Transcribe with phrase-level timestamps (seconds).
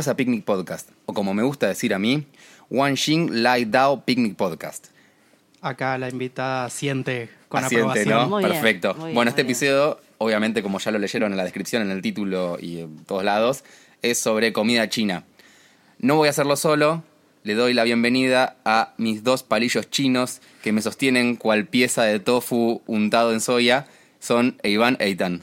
[0.00, 2.24] Bienvenidos a Picnic Podcast, o como me gusta decir a mí,
[2.70, 4.86] One Xing Lai Dao Picnic Podcast.
[5.60, 8.18] Acá la invitada siente con Asiente, aprobación.
[8.18, 8.28] ¿no?
[8.30, 8.94] Muy bien, Perfecto.
[8.94, 9.50] bien, bueno, este bien.
[9.50, 13.24] episodio, obviamente, como ya lo leyeron en la descripción, en el título y en todos
[13.24, 13.62] lados,
[14.00, 15.24] es sobre comida china.
[15.98, 17.02] No voy a hacerlo solo,
[17.42, 22.20] le doy la bienvenida a mis dos palillos chinos que me sostienen cual pieza de
[22.20, 23.86] tofu untado en soya.
[24.18, 25.42] Son Iván e Eitan.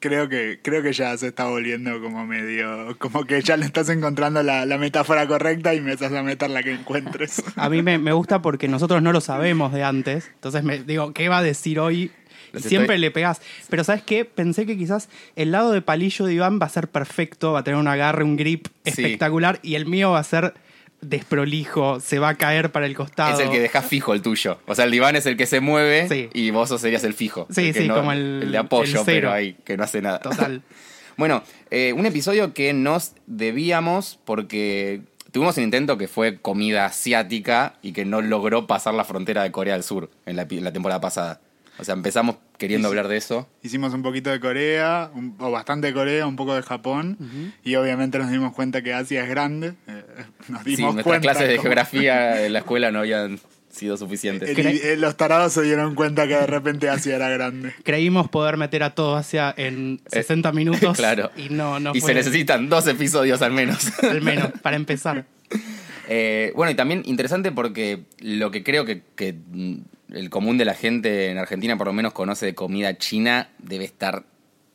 [0.00, 3.88] Creo que, creo que ya se está volviendo como medio, como que ya le estás
[3.90, 7.42] encontrando la, la metáfora correcta y me estás a meter la que encuentres.
[7.56, 10.30] A mí me, me gusta porque nosotros no lo sabemos de antes.
[10.34, 12.10] Entonces me digo, ¿qué va a decir hoy?
[12.54, 13.42] Y siempre estoy- le pegás.
[13.68, 14.24] Pero ¿sabes qué?
[14.24, 17.64] Pensé que quizás el lado de palillo de Iván va a ser perfecto, va a
[17.64, 18.90] tener un agarre, un grip Sí.
[19.02, 19.60] espectacular.
[19.62, 20.54] Y el mío va a ser
[21.00, 23.32] desprolijo, se va a caer para el costado.
[23.34, 24.58] Es el que deja fijo el tuyo.
[24.66, 26.28] O sea, el diván es el que se mueve Sí.
[26.32, 27.46] y vos serías el fijo.
[27.50, 30.18] Sí, el sí, como el- de apoyo, el pero ahí, que no hace nada.
[30.20, 30.62] Total.
[31.16, 37.74] Bueno, eh, un episodio que nos debíamos porque tuvimos un intento que fue comida asiática
[37.82, 40.64] y que no logró pasar la frontera de Corea del Sur en la, pi- en
[40.64, 41.40] la temporada pasada.
[41.78, 42.98] O sea, empezamos queriendo Sí, sí.
[42.98, 43.48] hablar de eso.
[43.62, 47.16] Hicimos un poquito de Corea, un- o bastante de Corea, un poco de Japón,
[47.64, 49.74] y obviamente nos dimos cuenta que Asia es grande.
[49.86, 50.04] eh,
[50.48, 51.20] nos Sí, dimos nuestras cuenta.
[51.22, 53.38] clases de como- geografía en la escuela no habían
[53.70, 54.50] sido suficientes.
[54.58, 57.72] el- eh, los tarados se dieron cuenta que de repente Asia era grande.
[57.84, 60.82] Creímos poder meter a todo hacia en 60 minutos.
[60.98, 61.30] Eh, claro.
[61.36, 63.90] Y no, no y fue se necesitan dos episodios al menos.
[64.02, 65.24] al menos, para empezar.
[66.12, 69.76] Eh, bueno, y también interesante porque lo que creo que, que, mm,
[70.12, 73.84] el común de la gente en Argentina por lo menos conoce de comida china debe
[73.84, 74.24] estar,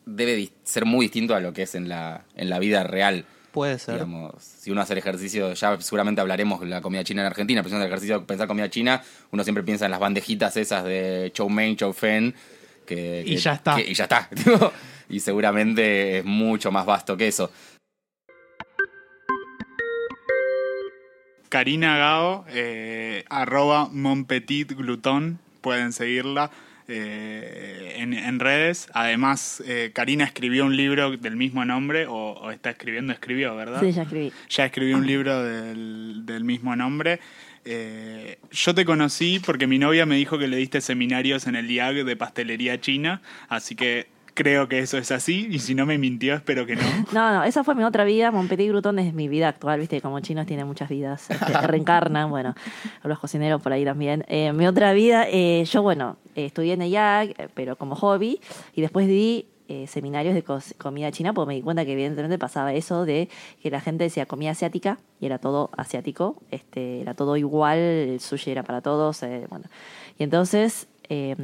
[0.06, 3.26] debe ser muy distinto a lo que es en la, en la vida real.
[3.52, 3.96] Puede ser.
[3.96, 7.62] Digamos, si uno hace el ejercicio, ya seguramente hablaremos de la comida china en Argentina,
[7.62, 9.02] pero si uno hace el ejercicio de pensar comida china,
[9.32, 12.34] uno siempre piensa en las bandejitas esas de chow mein, chow fen,
[12.86, 13.76] que, Y que- ya está.
[13.76, 14.30] que- y ya está.
[15.10, 17.52] y seguramente es mucho más vasto que eso.
[21.50, 26.52] Karina Gao, eh, arroba monpetitglutón, pueden seguirla
[26.88, 28.88] eh, en, en redes.
[28.94, 33.80] Además, eh, Karina escribió un libro del mismo nombre, o, o está escribiendo, escribió, ¿verdad?
[33.82, 34.32] Sí, ya escribí.
[34.50, 37.20] Ya escribió un libro del, del mismo nombre.
[37.68, 41.70] Eh, yo te conocí porque mi novia me dijo que le diste seminarios en el
[41.72, 45.98] IAG de pastelería china, así que creo que eso es así, y si no me
[45.98, 46.82] mintió, espero que no.
[47.14, 48.30] No, no, esa fue mi otra vida.
[48.32, 52.54] Montpetit Gruton es mi vida actual, viste, como chinos tienen muchas vidas, este, reencarnan, bueno,
[53.04, 54.26] los cocineros por ahí también.
[54.28, 58.40] Eh, mi otra vida, eh, yo, bueno, eh, estudié en EIAC, eh, pero como hobby,
[58.76, 62.38] y después di eh, seminarios de co- comida china, porque me di cuenta que evidentemente
[62.38, 63.30] pasaba eso de
[63.64, 68.20] que la gente decía comida asiática, y era todo asiático, este, era todo igual, el
[68.20, 69.66] sushi era para todos, eh, bueno.
[70.20, 70.88] Y entonces...
[71.08, 71.36] eh,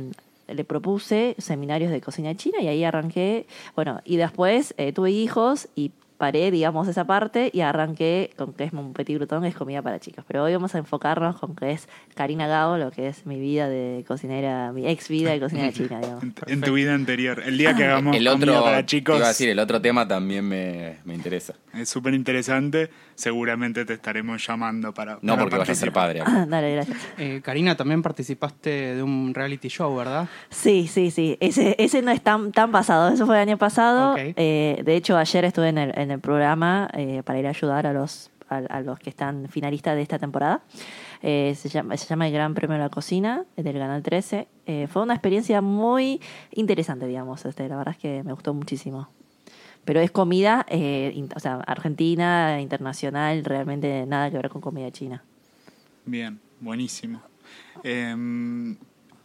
[0.54, 5.70] le propuse seminarios de cocina china y ahí arranqué, bueno, y después eh, tuve hijos
[5.76, 5.92] y
[6.22, 10.00] paré, digamos, esa parte y arranqué con que es un petit gruton, es comida para
[10.00, 10.24] chicos.
[10.28, 13.68] Pero hoy vamos a enfocarnos con que es Karina Gao, lo que es mi vida
[13.68, 16.22] de cocinera, mi ex vida de cocinera china, digamos.
[16.22, 17.42] En, en tu vida anterior.
[17.44, 20.08] El día que hagamos el comida otro, para chicos iba a decir, el otro tema
[20.08, 21.56] también me, me interesa.
[21.74, 22.92] es súper interesante.
[23.16, 25.18] Seguramente te estaremos llamando para.
[25.24, 26.26] No para porque vaya a ser participar.
[26.26, 26.46] padre.
[26.52, 26.98] Dale, gracias.
[27.18, 30.30] Eh, Karina, también participaste de un reality show, ¿verdad?
[30.52, 31.36] Sí, sí, sí.
[31.40, 33.12] Ese, ese no es tan, tan pasado.
[33.12, 34.16] Eso fue el año pasado.
[34.18, 37.88] Eh, de hecho, ayer estuve en el, en el programa eh, para ir a ayudar
[37.88, 40.62] a los, a, a los que están finalistas de esta temporada.
[41.24, 44.48] Eh, se, llama, se llama el Gran Premio de la Cocina eh, del Canal 13.
[44.66, 46.20] Eh, fue una experiencia muy
[46.52, 47.46] interesante, digamos.
[47.46, 49.10] Este, la verdad es que me gustó muchísimo.
[49.86, 54.92] Pero es comida, eh, in- o sea, argentina, internacional, realmente nada que ver con comida
[54.92, 55.24] china.
[56.06, 57.22] Bien, buenísimo.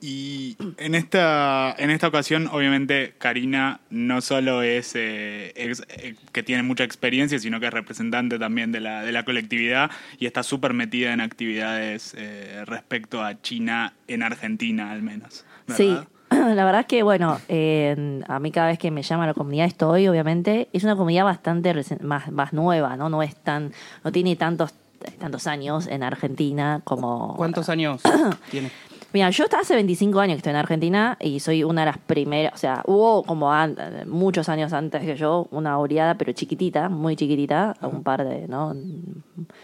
[0.09, 6.45] Y en esta, en esta ocasión, obviamente, Karina no solo es, eh, ex- eh, que
[6.45, 10.45] tiene mucha experiencia, sino que es representante también de la, de la colectividad y está
[10.45, 15.45] súper metida en actividades eh, respecto a China en Argentina, al menos.
[15.77, 15.99] Sí,
[16.31, 19.67] la verdad es que, bueno, eh, a mí cada vez que me llama la comunidad
[19.67, 23.09] estoy, obviamente, es una comunidad bastante más, más nueva, ¿no?
[23.09, 23.73] No es tan,
[24.05, 24.73] no tiene tantos
[25.19, 27.35] tantos años en Argentina como...
[27.37, 28.01] ¿Cuántos años
[28.51, 28.71] tiene?
[29.17, 31.97] Mira, yo hasta hace 25 años que estoy en Argentina y soy una de las
[31.97, 33.75] primeras, o sea, hubo como an-
[34.07, 38.75] muchos años antes que yo una oreada, pero chiquitita, muy chiquitita, un par de, ¿no?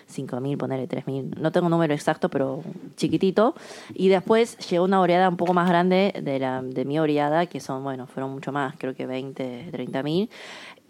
[0.09, 2.63] 5.000, ponerle 3.000, no tengo un número exacto, pero
[2.97, 3.55] chiquitito.
[3.93, 7.61] Y después llegó una oreada un poco más grande de, la, de mi oreada, que
[7.61, 10.31] son, bueno, fueron mucho más, creo que 20, 30.000.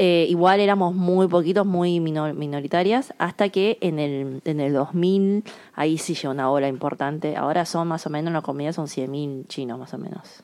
[0.05, 5.45] Eh, igual éramos muy poquitos, muy minor- minoritarias, hasta que en el, en el 2000
[5.75, 7.37] ahí sí llegó una ola importante.
[7.37, 10.43] Ahora son más o menos, en la comunidad son 100.000 chinos más o menos.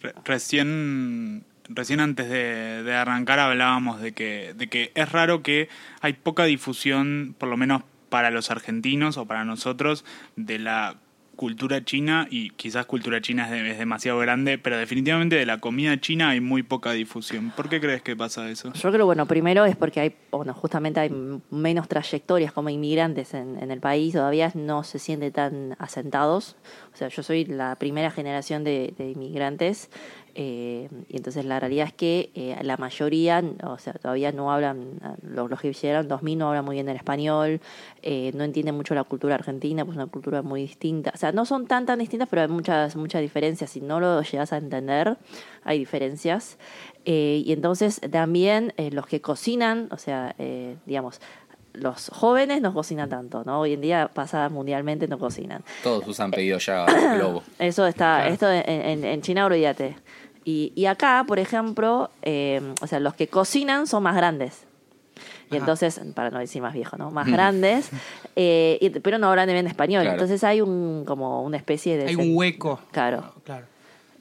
[0.00, 5.68] Re- recién, recién antes de, de arrancar hablábamos de que, de que es raro que
[6.00, 10.06] hay poca difusión, por lo menos para los argentinos o para nosotros,
[10.36, 10.96] de la
[11.40, 15.56] cultura china y quizás cultura china es, de- es demasiado grande, pero definitivamente de la
[15.56, 17.50] comida china hay muy poca difusión.
[17.56, 18.70] ¿Por qué crees que pasa eso?
[18.74, 21.10] Yo creo, bueno, primero es porque hay, bueno, justamente hay
[21.50, 26.56] menos trayectorias como inmigrantes en, en el país, todavía no se sienten tan asentados.
[26.92, 29.90] O sea, yo soy la primera generación de, inmigrantes
[30.34, 35.00] eh, y entonces la realidad es que eh, la mayoría, o sea, todavía no hablan,
[35.22, 37.60] los, que llegaron en 2000 no hablan muy bien el español,
[38.02, 41.12] eh, no entienden mucho la cultura argentina, pues es una cultura muy distinta.
[41.14, 43.70] O sea, no son tan tan distintas, pero hay muchas, muchas diferencias.
[43.70, 45.16] Si no lo llegas a entender,
[45.64, 46.58] hay diferencias.
[47.04, 50.36] Y entonces también los que cocinan, o sea,
[50.86, 51.20] digamos,
[51.72, 53.60] los jóvenes no cocinan tanto, ¿no?
[53.60, 55.62] Hoy en día pasa mundialmente, no cocinan.
[55.82, 56.84] Todos usan pedido ya
[57.16, 57.42] Globo.
[57.58, 58.32] Eso está, Claro.
[58.32, 59.96] esto en, en- en China, olvídate.
[60.44, 64.64] Y, y acá, por ejemplo, eh, o sea, los que cocinan son más grandes.
[65.50, 65.58] Y Ajá.
[65.58, 67.10] entonces, para no decir más viejos, ¿no?
[67.10, 67.32] Más Mm.
[67.32, 67.90] grandes,
[68.36, 70.02] eh, y- pero no hablan bien español.
[70.02, 70.14] Claro.
[70.16, 72.06] Entonces hay un como una especie de...
[72.08, 72.80] Hay un hueco.
[72.92, 73.34] Claro.
[73.44, 73.66] Claro.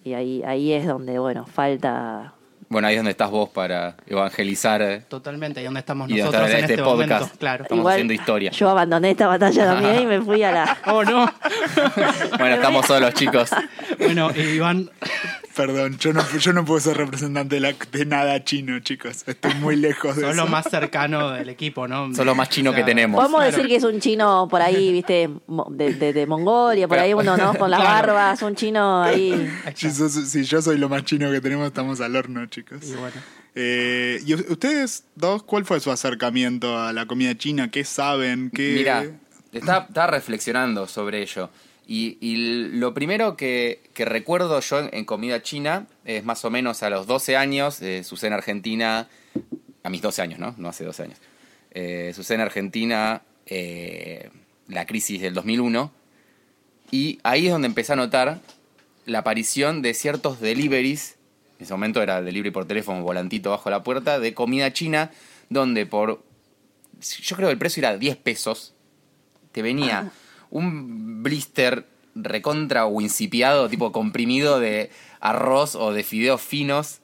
[0.04, 2.34] Y ahí, ahí es donde, bueno, falta...
[2.69, 6.25] Bueno, ahí es donde estás vos para evangelizar eh, Totalmente, y donde estamos y donde
[6.25, 7.12] nosotros está en este, este podcast.
[7.12, 7.38] momento.
[7.39, 7.63] Claro.
[7.63, 8.51] Estamos haciendo historia.
[8.51, 10.77] Yo abandoné esta batalla también y me fui a la...
[10.86, 11.25] Oh, no.
[12.38, 13.50] Bueno, estamos solos, chicos.
[13.98, 14.89] bueno, eh, Iván,
[15.56, 19.24] Perdón, yo no, yo no puedo ser representante de, la- de nada chino, chicos.
[19.28, 20.44] Estoy muy lejos de sos eso.
[20.44, 22.13] lo más cercano del equipo, ¿no?
[22.13, 23.18] Sos lo más chino O sea, que tenemos.
[23.19, 23.51] Podemos Claro.
[23.56, 27.13] decir que es un chino por ahí, viste, mo- de, de- de Mongolia, por ahí
[27.13, 27.54] uno, ¿no?
[27.57, 28.13] Con las Claro.
[28.13, 29.50] barbas, un chino ahí.
[29.75, 30.07] Si, está.
[30.10, 32.80] sos- si yo soy lo más chino que tenemos, estamos al horno, chicos.
[32.88, 33.16] Y bueno.
[33.56, 37.69] Eh, ¿Y ustedes dos, cuál fue su acercamiento a la comida china?
[37.72, 38.52] ¿Qué saben?
[38.54, 38.74] ¿Qué...
[38.78, 39.04] Mira,
[39.52, 41.50] estaba, estaba reflexionando sobre ello.
[41.92, 47.08] Y, lo primero que, recuerdo yo en, comida china es más o menos a los
[47.08, 49.08] 12 años, eh, sucede en Argentina,
[49.82, 50.54] a mis 12 años, ¿no?
[50.60, 51.18] No hace 12 años.
[51.72, 54.30] Eh, sucede en Argentina eh,
[54.68, 55.92] la crisis del 2001
[56.92, 58.40] y ahí es donde empecé a notar
[59.08, 61.16] la aparición de ciertos deliveries,
[61.58, 65.10] en ese momento era delivery por teléfono, volantito bajo la puerta, de comida china,
[65.50, 66.24] donde por,
[67.02, 68.76] yo creo que el precio era 10 pesos,
[69.52, 70.12] te venía
[70.51, 71.86] un blister
[72.16, 77.00] recontra o incipiado, tipo comprimido de arroz o de fideos finos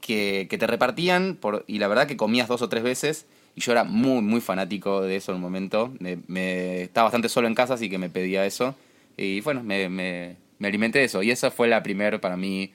[0.00, 3.72] que, que te repartían y la verdad que comías dos o tres veces y yo
[3.72, 5.92] era muy, muy fanático de eso en un momento.
[5.98, 8.74] Me, estaba bastante solo en casa, así que me pedía eso.
[9.16, 11.22] Y bueno, me, me, me alimenté de eso.
[11.22, 12.72] Y esa fue la primera para mí,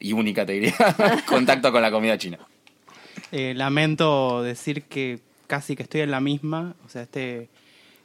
[0.00, 0.74] y única te diría,
[1.28, 2.38] contacto con la comida china.
[3.32, 6.74] Eh, lamento decir que casi que estoy en la misma.
[6.84, 7.48] O sea, este,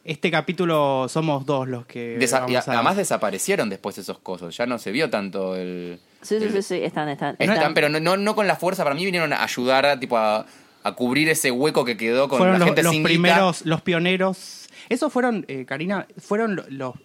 [0.03, 2.17] este capítulo somos dos los que.
[2.19, 4.55] Desa- y a- además desaparecieron después esos cosos.
[4.57, 5.99] Ya no se vio tanto el...
[6.21, 7.35] Sí, sí, el- sí, sí, están, están.
[7.39, 7.73] Están, están.
[7.73, 8.83] pero no, no, no con la fuerza.
[8.83, 10.45] Para mí vinieron a ayudar a, tipo, a,
[10.83, 13.09] a cubrir ese hueco que quedó con fueron la los, gente los sin guita.
[13.09, 14.67] primeros, los pioneros.
[14.89, 16.95] Esos fueron, eh, Karina, fueron lo- los,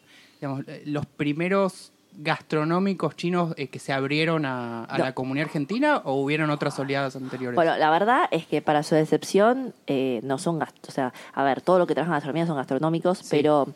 [0.41, 5.05] digamos, eh, los primeros gastronómicos chinos eh, que se abrieron a, a No.
[5.05, 7.55] la comunidad argentina o hubieron otras oleadas anteriores.
[7.57, 10.89] Bueno, la verdad es que para su decepción eh, no son gastos.
[10.89, 13.69] O sea, a ver, todo lo que trabajan en gastronomía son gastronómicos, pero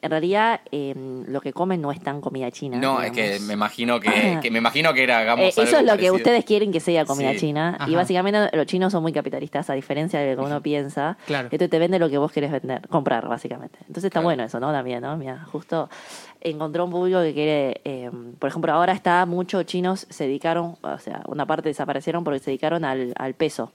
[0.00, 0.94] en realidad eh,
[1.26, 2.78] lo que comen no es tan comida china.
[2.78, 5.78] No, es que me imagino que, que me imagino que era, hagamos Eh, eso algo
[5.78, 7.38] es lo que ustedes quieren que sea comida Sí.
[7.38, 7.76] china.
[7.86, 11.16] Y básicamente los chinos son muy capitalistas, a diferencia de lo que uno piensa.
[11.26, 11.48] Claro.
[11.50, 13.78] Esto te vende lo que vos querés vender, comprar, básicamente.
[13.82, 14.24] Entonces está Claro.
[14.24, 14.70] bueno eso, ¿no?
[14.72, 15.16] También, ¿no?
[15.16, 15.88] Mira, justo
[16.40, 20.98] encontró un público que quiere, eh, por ejemplo, ahora está muchos chinos se dedicaron, o
[20.98, 23.72] sea, una parte desaparecieron porque se dedicaron al, al peso.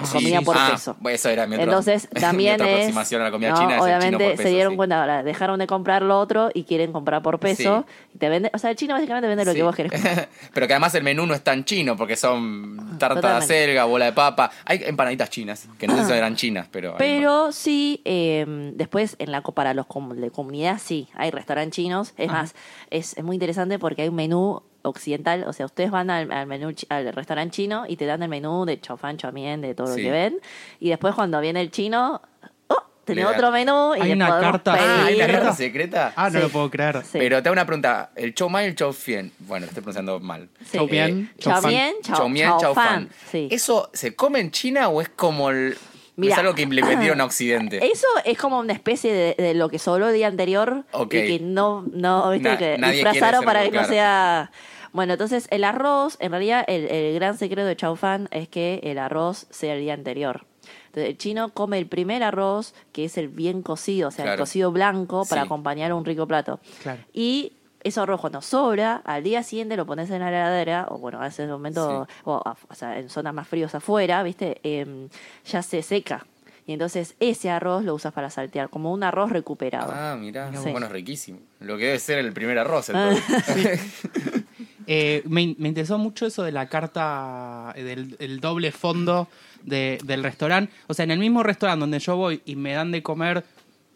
[0.00, 0.96] Ah, Sí, comida por ah, peso.
[1.00, 3.56] bueno, Eso era mi otro- Entonces mi también otra es, aproximación a la comida ¿no?
[3.56, 3.68] china.
[3.68, 3.84] es el chino
[4.16, 4.76] obviamente se dieron sí.
[4.76, 7.84] cuenta ahora, dejaron de comprar lo otro y quieren comprar por peso.
[8.14, 9.92] Y te vende, o sea, el chino básicamente vende lo que vos querés.
[10.54, 13.28] Pero que además el menú no es tan chino porque son tarta de Totalmente.
[13.54, 13.56] Ah.
[13.56, 14.50] acelga, bola de papa.
[14.64, 16.94] Hay empanaditas chinas, que no sé si eran chinas, pero...
[16.98, 21.74] Pero sí, eh, después en la co- para los com- de comunidad sí, hay restaurantes
[21.76, 22.14] chinos.
[22.16, 22.54] Es más,
[22.90, 26.46] es, es muy interesante porque hay un menú occidental, o sea, ustedes van al, al
[26.46, 29.74] menú al restaurante chino y te dan el menú de chow fan, chow mien, de
[29.74, 30.02] todo Sí.
[30.02, 30.40] lo que ven,
[30.80, 32.20] y después cuando viene el chino,
[32.68, 32.82] oh,
[33.22, 34.86] da- otro menú y Hay le una carta- pedir.
[34.88, 35.38] Ah, ¿hay una ¿Secreta?
[35.42, 36.12] carta secreta?
[36.16, 36.42] ah, no sí.
[36.44, 37.02] lo puedo creer.
[37.04, 37.18] Sí.
[37.18, 38.10] Pero te hago una pregunta.
[38.14, 39.32] ¿El chow mein y el chow fien?
[39.38, 40.48] Bueno, lo estoy pronunciando mal.
[40.64, 40.76] Sí.
[40.78, 43.08] Chow bien, fan, fan.
[43.30, 43.48] sí.
[43.50, 45.76] ¿Eso se come en China o es como el...
[46.20, 47.78] Es algo que implementaron a Occidente?
[47.80, 51.14] Eso es como una especie de, de lo que sobró el día anterior Ok.
[51.14, 54.50] y que no, no viste, Na- que nadie disfrazaron para que no sea.
[54.92, 58.80] Bueno, entonces el arroz, en realidad el, el gran secreto de Chao Fan es que
[58.84, 60.44] el arroz sea el día anterior.
[60.86, 64.38] Entonces el chino come el primer arroz, que es el bien cocido, o sea, el
[64.38, 65.46] cocido blanco, para Sí.
[65.46, 66.60] acompañar un rico plato.
[66.82, 67.00] Claro.
[67.12, 67.52] Y
[67.84, 71.28] ese arroz cuando sobra, al día siguiente lo pones en la heladera, o bueno, a
[71.28, 74.58] ese momento, o, o sea, en zonas más fríos afuera, ¿viste?
[74.62, 75.08] Em,
[75.46, 76.26] ya se seca.
[76.66, 79.90] Y entonces ese arroz lo usas para saltear, como un arroz recuperado.
[79.94, 80.50] Ah, mirá.
[80.54, 80.70] Sí.
[80.70, 81.38] Bueno, es riquísimo.
[81.60, 82.90] Lo que debe ser el primer arroz.
[82.90, 83.80] Entonces.
[84.90, 89.28] Eh, me, me interesó mucho eso de la carta, eh, del el doble fondo
[89.62, 90.72] de- del restaurante.
[90.86, 93.44] O sea, en el mismo restaurante donde yo voy y me dan de comer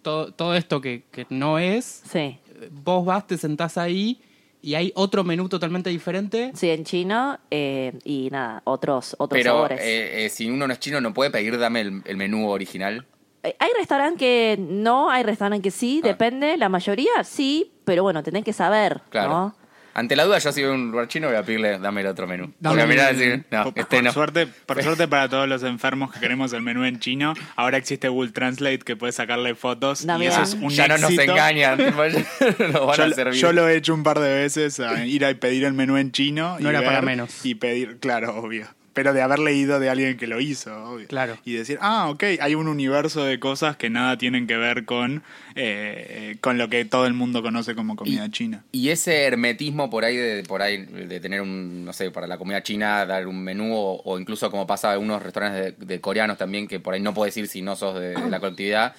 [0.03, 2.19] todo, todo esto que, que no es, Sí.
[2.19, 2.39] eh,
[2.71, 4.21] vos vas, te sentás ahí
[4.61, 6.53] y hay otro menú totalmente diferente.
[6.55, 9.81] Sí, en chino y y nada, otros, otros Pero sabores.
[9.81, 13.07] eh, eh, si uno no es chino, no puede pedir dame el, el menú original.
[13.45, 16.09] Eh, Hay restaurantes que no, hay restaurantes que sí, Ah.
[16.09, 16.57] depende.
[16.59, 19.31] La mayoría sí, pero bueno, tenés que saber, Claro.
[19.31, 19.62] ¿no?
[19.95, 22.27] Ante la duda, yo si a un lugar chino voy a pedirle dame el otro
[22.27, 22.53] menú.
[22.61, 24.13] Dame Porque mirá, el- decir, no, por, este por no.
[24.13, 28.09] suerte, por suerte para todos los enfermos que queremos el menú en chino, ahora existe
[28.09, 31.79] Google Translate que puede sacarle fotos Dame y eso es un ya no nos engañan.
[31.79, 33.35] nos van Yo, a servir.
[33.41, 36.11] yo lo he hecho un par de veces a ir a pedir el menú en
[36.13, 36.57] chino.
[36.61, 37.45] para menos.
[37.45, 38.67] Y pedir, claro, obvio.
[38.93, 41.07] Pero de haber leído de alguien que lo hizo, obvio.
[41.09, 41.39] Claro.
[41.45, 45.23] Y decir, ah, ok, hay un universo de cosas que nada tienen que ver con,
[45.55, 48.65] eh, con lo que todo el mundo conoce como comida china.
[48.73, 52.37] Y ese hermetismo por ahí de por ahí de tener un, no sé, para la
[52.37, 56.01] comida china, dar un menú o, o incluso como pasa en algunos restaurantes de, de
[56.01, 58.95] coreanos también, que por ahí no puedes ir si no sos de, de la colectividad,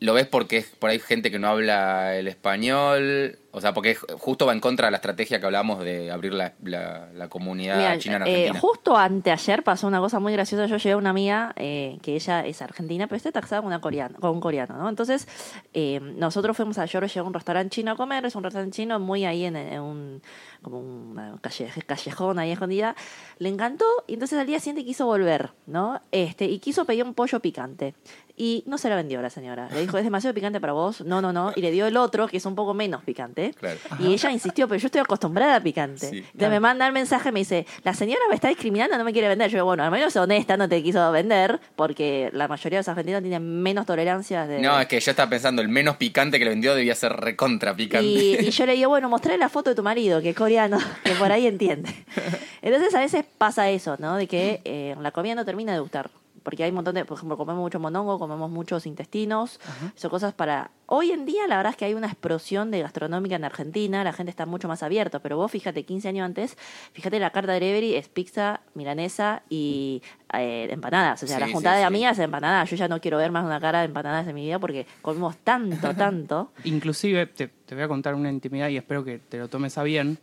[0.00, 3.94] lo ves porque es por ahí gente que no habla el español, o sea, porque
[3.94, 7.76] justo va en contra de la estrategia que hablamos de abrir la, la- la comunidad
[7.78, 8.60] Mira, china en eh, Argentina.
[8.60, 10.66] justo anteayer pasó una cosa muy graciosa.
[10.66, 13.80] Yo llevé a una amiga eh, que ella es argentina, pero está taxada con, una
[13.80, 14.88] coreana, con un coreano, ¿no?
[14.88, 15.28] Entonces,
[15.72, 18.98] eh, nosotros fuimos a llegó a un restaurante chino a comer, es un restaurante chino
[19.00, 20.22] muy ahí en, en un
[20.62, 22.96] como un calle- callejón ahí escondida.
[23.38, 26.00] Le encantó y entonces al día siguiente quiso volver, ¿no?
[26.10, 27.94] Este, y quiso pedir un pollo picante.
[28.36, 29.68] Y no se la vendió la señora.
[29.72, 31.02] Le dijo, es demasiado picante para vos.
[31.02, 31.52] No, no, no.
[31.54, 33.43] Y le dio el otro, que es un poco menos picante.
[33.52, 33.78] Claro.
[33.98, 36.08] Y ella insistió, pero yo estoy acostumbrada a picante.
[36.08, 36.18] Sí.
[36.18, 39.28] Entonces me manda el mensaje, me dice, la señora me está discriminando, no me quiere
[39.28, 39.50] vender.
[39.50, 42.80] Yo digo, bueno, al menos es honesta, no te quiso vender, porque la mayoría de
[42.80, 44.60] los argentinos tienen menos tolerancia de...
[44.60, 47.74] No, es que yo estaba pensando, el menos picante que le vendió debía ser recontra
[47.74, 48.06] picante.
[48.06, 50.78] Y, y yo le digo, bueno, mostré la foto de tu marido, que es coreano,
[51.02, 51.94] que por ahí entiende.
[52.62, 54.16] Entonces a veces pasa eso, ¿no?
[54.16, 56.10] De que eh, la comida no termina de gustar.
[56.44, 59.58] Porque hay un montón de, por ejemplo, comemos mucho monongo, comemos muchos intestinos,
[59.96, 60.70] son cosas para...
[60.86, 64.12] Hoy en día la verdad es que hay una explosión de gastronómica en Argentina, la
[64.12, 66.58] gente está mucho más abierta, pero vos fíjate, 15 años antes,
[66.92, 70.02] fíjate la carta de delivery es pizza, milanesa y
[70.34, 71.22] eh, empanadas.
[71.22, 72.70] O sea, Sí, la juntada sí, de amigas es empanadas.
[72.70, 75.38] Yo ya no quiero ver más una cara de empanadas en mi vida porque comemos
[75.38, 76.52] tanto, tanto.
[76.64, 79.82] Inclusive, te, te voy a contar una intimidad y espero que te lo tomes a
[79.82, 80.18] bien.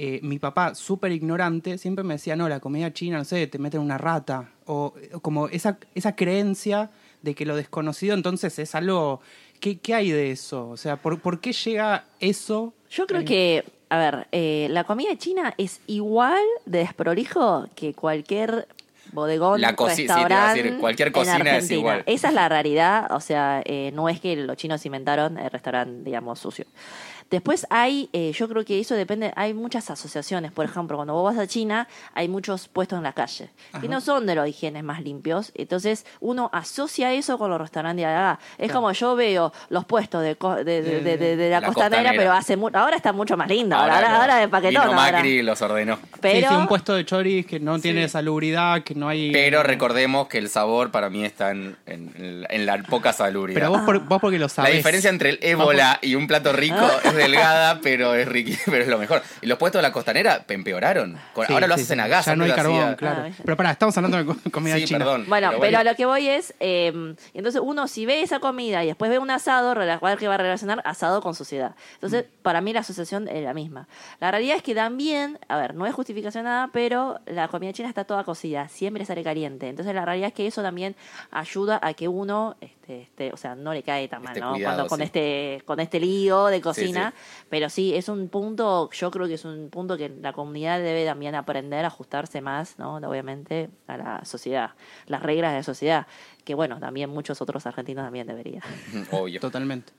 [0.00, 3.58] Eh, mi papá, súper ignorante, siempre me decía, no, la comida china, no sé, te
[3.58, 4.48] meten una rata.
[4.66, 6.90] O, o como esa, esa creencia
[7.22, 9.20] de que lo desconocido entonces es algo...
[9.58, 10.68] ¿Qué, qué hay de eso?
[10.68, 12.74] O sea, ¿por, por qué llega eso?
[12.90, 18.68] Yo creo que, a ver, eh, la comida china es igual de desprolijo que cualquier
[19.10, 21.78] bodegón, La coci- sí, te iba a restaurante decir, cualquier en cocina es Argentina.
[21.80, 22.02] igual.
[22.06, 26.04] Esa es la raridad, o sea, eh, no es que los chinos inventaron el restaurante,
[26.04, 26.66] digamos, sucio.
[27.30, 30.50] Después hay, eh, yo creo que eso depende, hay muchas asociaciones.
[30.52, 34.00] Por ejemplo, cuando vos vas a China, hay muchos puestos en la calle que no
[34.00, 35.52] son de los higienes más limpios.
[35.54, 38.38] Entonces, uno asocia eso con los restaurantes de acá.
[38.56, 41.66] Es como yo veo los puestos de, co- de, de- de- de- de la, La
[41.66, 42.12] costanera, costanera.
[42.22, 43.76] pero hace mu- ahora está mucho más lindo.
[43.76, 44.16] Ahora, ahora, no.
[44.16, 44.82] ahora de paquetón.
[44.84, 44.94] Vino.
[44.94, 45.98] Macri los ordenó.
[46.20, 49.30] Pero, sí, un puesto de choris que no tiene salubridad, que no hay...
[49.32, 53.60] Pero recordemos que el sabor para mí está en, en- en la poca salubridad.
[53.60, 54.74] Pero vos, por- vos porque lo la sabés.
[54.76, 58.88] diferencia entre el ébola y un plato rico es delgada, pero es riqui, pero es
[58.88, 59.22] lo mejor.
[59.42, 61.18] Y los puestos de la costanera empeoraron.
[61.34, 62.04] Con- Sí, Ahora lo sí, haces en sí.
[62.04, 62.26] agas.
[62.26, 63.22] Ya no hay carbón, hacía- claro.
[63.28, 64.98] Ah, pero pará, estamos hablando de co- comida Sí, china.
[65.00, 65.24] perdón.
[65.28, 68.88] Bueno, pero a lo que voy es, eh, entonces uno si ve esa comida y
[68.88, 71.74] después ve un asado, a que va a relacionar asado con sociedad.
[71.94, 72.42] Entonces, Mm.
[72.42, 73.88] para mí la asociación es la misma.
[74.20, 77.88] La realidad es que también, a ver, no es justificación nada, pero la comida china
[77.88, 79.68] está toda cocida, siempre sale caliente.
[79.68, 80.96] Entonces, la realidad es que eso también
[81.30, 84.52] ayuda a que uno, este, este, o sea, no le cae tan mal, ¿no?
[84.54, 87.07] cuidado, Cuando con este, con este lío de cocina.
[87.48, 91.04] Pero sí, es un punto, yo creo que es un punto que la comunidad debe
[91.04, 92.96] también aprender a ajustarse más, ¿no?
[92.96, 94.70] Obviamente, a la sociedad,
[95.06, 96.06] las reglas de la sociedad,
[96.44, 98.62] que bueno, también muchos otros argentinos también deberían.
[99.12, 99.40] Obvio.
[99.40, 99.92] Totalmente.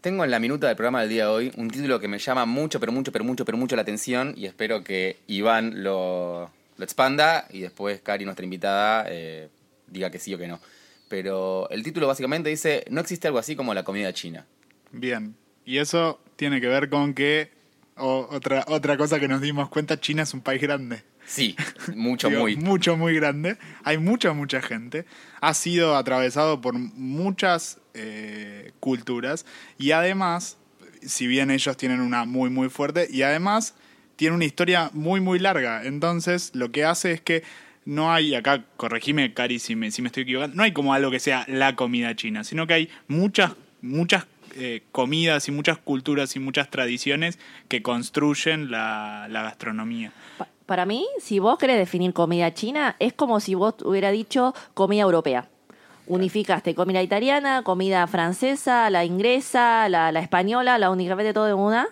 [0.00, 2.46] Tengo en la minuta del programa del día de hoy un título que me llama
[2.46, 6.84] mucho, pero mucho, pero mucho, pero mucho la atención y espero que Iván lo, lo
[6.84, 9.50] expanda y después Cari, nuestra invitada, eh,
[9.88, 10.58] diga que sí o que no.
[11.10, 14.46] Pero el título básicamente dice, no existe algo así como la comida china.
[14.92, 15.34] Bien.
[15.64, 17.50] Y eso tiene que ver con que,
[17.96, 21.02] o otra, otra cosa que nos dimos cuenta, China es un país grande.
[21.26, 21.56] Sí,
[21.96, 22.54] mucho, Digo, muy.
[22.54, 23.56] Mucho, muy grande.
[23.82, 25.04] Hay mucha, mucha gente.
[25.40, 29.46] Ha sido atravesado por muchas eh, culturas.
[29.78, 30.58] Y además,
[31.02, 33.74] si bien ellos tienen una muy, muy fuerte, y además
[34.14, 35.82] tiene una historia muy, muy larga.
[35.84, 37.42] Entonces, lo que hace es que
[37.84, 41.10] no hay, acá corregime, Cari, si me, si me estoy equivocando, no hay como algo
[41.10, 46.34] que sea la comida china, sino que hay muchas, muchas eh, comidas y muchas culturas
[46.36, 50.12] y muchas tradiciones que construyen la, la gastronomía.
[50.38, 54.54] Pa- Para mí, si vos querés definir comida china, es como si vos hubiera dicho
[54.74, 55.48] comida europea.
[56.06, 61.86] Unificaste comida italiana, comida francesa, la inglesa, la, la española, la únicamente todo en una.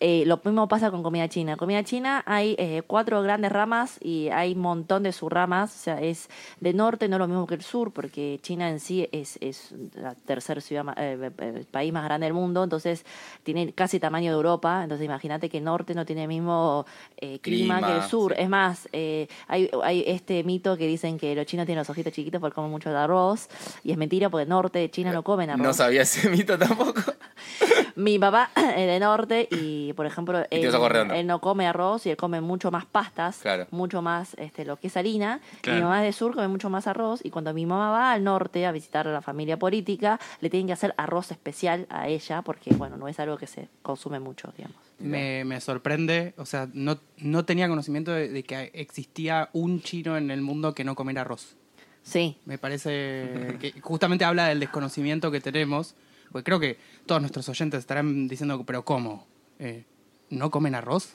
[0.00, 1.56] Eh, lo mismo pasa con comida china.
[1.56, 5.74] Comida china hay eh, cuatro grandes ramas y hay un montón de subramas.
[5.74, 6.28] O sea, es
[6.60, 10.14] de norte, no lo mismo que el sur, porque China en sí es, es la
[10.14, 13.04] tercer ciudad, eh, eh, el país más grande del mundo, entonces
[13.42, 14.82] tiene casi tamaño de Europa.
[14.82, 16.86] Entonces imagínate que el norte no tiene el mismo
[17.16, 18.34] eh, clima, Clima, que el sur.
[18.34, 18.42] sí.
[18.42, 22.12] Es más, eh, hay, hay este mito que dicen que los chinos tienen los ojitos
[22.12, 23.48] chiquitos porque comen mucho de arroz.
[23.82, 25.62] Y es mentira porque el norte de China no comen arroz.
[25.62, 27.00] No sabía ese mito tampoco.
[27.96, 31.14] Mi papá es de norte y, por ejemplo, él, ¿no?
[31.14, 33.66] él no come arroz y él come mucho más pastas, Claro.
[33.70, 35.40] mucho más este, lo que es harina.
[35.58, 35.78] Y Claro.
[35.78, 37.20] mi mamá es de sur, come mucho más arroz.
[37.24, 40.66] Y cuando mi mamá va al norte a visitar a la familia política, le tienen
[40.66, 44.52] que hacer arroz especial a ella porque, bueno, no es algo que se consume mucho,
[44.56, 44.76] digamos.
[44.98, 50.16] Me, me sorprende, o sea, no, no tenía conocimiento de, de que existía un chino
[50.16, 51.56] en el mundo que no comiera arroz.
[52.04, 55.94] Sí, Me parece que justamente habla del desconocimiento que tenemos,
[56.30, 59.26] porque creo que todos nuestros oyentes estarán diciendo, pero ¿cómo?
[59.58, 59.84] Eh,
[60.30, 61.14] ¿No comen arroz?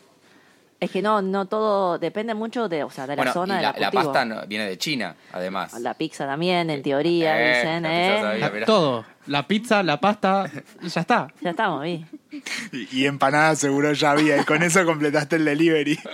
[0.81, 3.73] es que no, no todo, depende mucho de, o sea, de la Bueno, zona y
[3.73, 5.73] de la, pasta no- viene de China, además.
[5.81, 8.21] La pizza también, en teoría, Eh, dicen, la pizza ¿eh?
[8.41, 8.59] sabía.
[8.61, 9.05] La- todo.
[9.27, 10.49] La pizza, la pasta,
[10.81, 11.27] ya está.
[11.41, 12.05] Ya estamos, vi.
[12.71, 15.99] Y, y empanadas seguro ya había, y con eso completaste el delivery.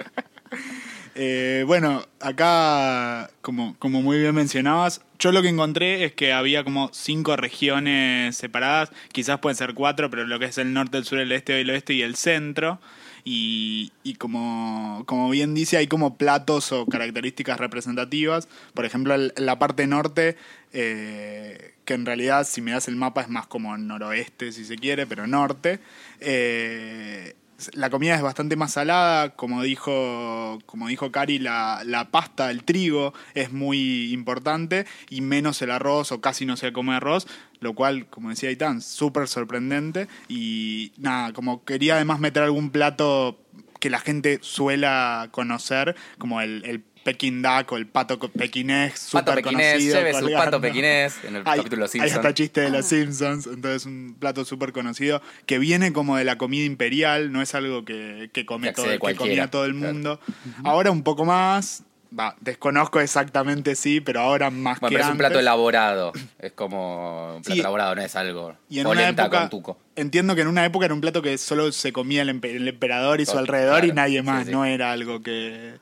[1.17, 6.63] Eh, bueno, acá, como, como muy bien mencionabas, yo lo que encontré es que había
[6.63, 11.05] como cinco regiones separadas, quizás pueden ser cuatro, pero lo que es el norte, el
[11.05, 12.79] sur, el este, el oeste y el centro.
[13.27, 18.47] Y, como, como bien dice, hay como platos o características representativas.
[18.75, 20.37] Por ejemplo, la parte norte,
[20.73, 24.75] eh, que en realidad si me das el mapa es más como noroeste si se
[24.75, 25.79] quiere, pero norte.
[26.19, 27.33] Eh,
[27.73, 33.13] la comida es bastante más salada, como dijo, como dijo Cari, la, pasta, el trigo
[33.33, 37.27] es muy importante y menos el arroz o casi no se come arroz,
[37.59, 43.39] lo cual, como decía Itán, súper sorprendente y nada, como quería además meter algún plato
[43.79, 49.31] que la gente suela conocer, como el, el Peking Duck o el pato pequinés, Pato
[49.31, 49.95] súper pequinés, conocido.
[49.97, 52.17] lleve su pato pequinés en el Hay, capítulo de los hay Simpsons.
[52.17, 56.37] hasta chiste de los Simpsons, entonces un plato súper conocido que viene como de la
[56.39, 59.93] comida imperial, no es algo que, que come Que todo, comía todo el claro.
[59.93, 60.19] mundo.
[60.63, 61.83] Ahora un poco más,
[62.17, 65.41] va, desconozco exactamente sí, pero ahora más Bueno, que pero es un plato antes.
[65.43, 66.11] elaborado.
[66.39, 67.59] Es como un plato Sí.
[67.59, 68.55] elaborado, no es algo.
[68.67, 69.77] Y en una polenta época, con tuco.
[69.95, 72.67] entiendo que en una época era un plato que solo se comía el, empe- el
[72.67, 74.51] emperador y su alrededor y nadie Sí, más, sí.
[74.51, 75.73] no era algo que,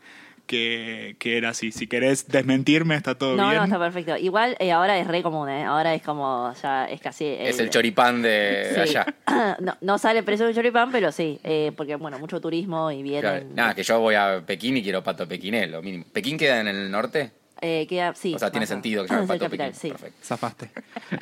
[0.46, 1.72] que, que era así.
[1.72, 3.58] Si querés desmentirme, está todo No, bien.
[3.58, 4.18] no, está perfecto.
[4.18, 5.64] Igual eh, ahora es re común, ¿eh?
[5.64, 7.26] Ahora es como, ya es casi...
[7.26, 8.80] Es el choripán de Sí.
[8.82, 9.06] allá.
[9.60, 13.04] no, no sale el precio del choripán, pero sí, eh, porque bueno, mucho turismo y
[13.20, 13.32] Claro.
[13.40, 13.56] vienen...
[13.56, 16.06] Nada, que yo voy a Pekín y quiero pato pequinés, lo mínimo.
[16.12, 17.32] ¿Pekín queda en el norte?
[17.62, 19.82] Eh, queda, sí, o sea, tiene sentido que llame pato capital, Pekín.
[19.82, 19.90] sí.
[19.90, 20.18] Perfecto.
[20.26, 20.70] Zafaste.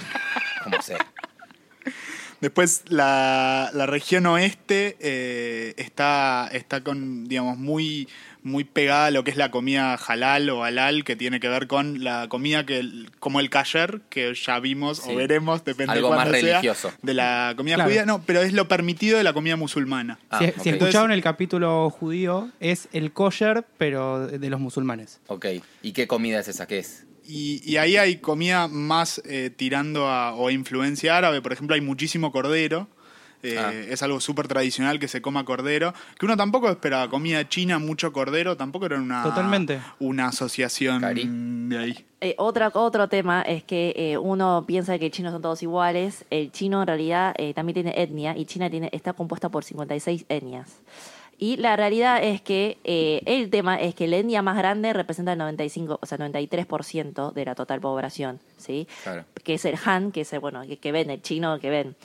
[0.63, 0.97] Como sea.
[2.39, 8.07] Después la, la región oeste eh, está, está con, digamos, muy,
[8.43, 11.67] muy pegada a lo que es la comida halal o halal, que tiene que ver
[11.67, 12.83] con la comida que
[13.19, 15.11] como el kasher, que ya vimos Sí.
[15.11, 16.91] o veremos, depende Algo de más cuándo sea, religioso.
[17.01, 17.89] de la comida Claro.
[17.89, 18.05] judía.
[18.05, 20.17] No, pero es lo permitido de la comida musulmana.
[20.29, 20.53] Ah, si, ok.
[20.61, 25.19] si escucharon el capítulo judío, es el kosher, pero de de los musulmanes.
[25.27, 25.45] Ok.
[25.83, 26.65] ¿Y qué comida es esa?
[26.67, 27.05] ¿Qué es?
[27.27, 31.41] Y, y ahí hay comida más eh, tirando a o influencia árabe.
[31.41, 32.89] Por ejemplo, hay muchísimo cordero.
[33.43, 33.71] Eh, Ah.
[33.73, 35.93] Es algo súper tradicional que se coma cordero.
[36.19, 37.09] Que uno tampoco esperaba.
[37.09, 38.57] Comida china, mucho cordero.
[38.57, 39.79] Tampoco era una, Totalmente.
[39.99, 41.27] una asociación Cari.
[41.27, 42.05] de ahí.
[42.21, 46.23] Eh, otra, otro tema es que eh, uno piensa que chinos son todos iguales.
[46.29, 50.25] El chino en realidad eh, también tiene etnia y China tiene, está compuesta por 56
[50.29, 50.79] etnias.
[51.39, 55.31] Y la realidad es que eh, el tema es que la etnia más grande representa
[55.31, 58.87] el 95, o sea, 93% de la total población, ¿sí?
[59.01, 59.25] Claro.
[59.43, 61.95] Que es el Han, que es el, bueno, que, que ven, el chino que ven.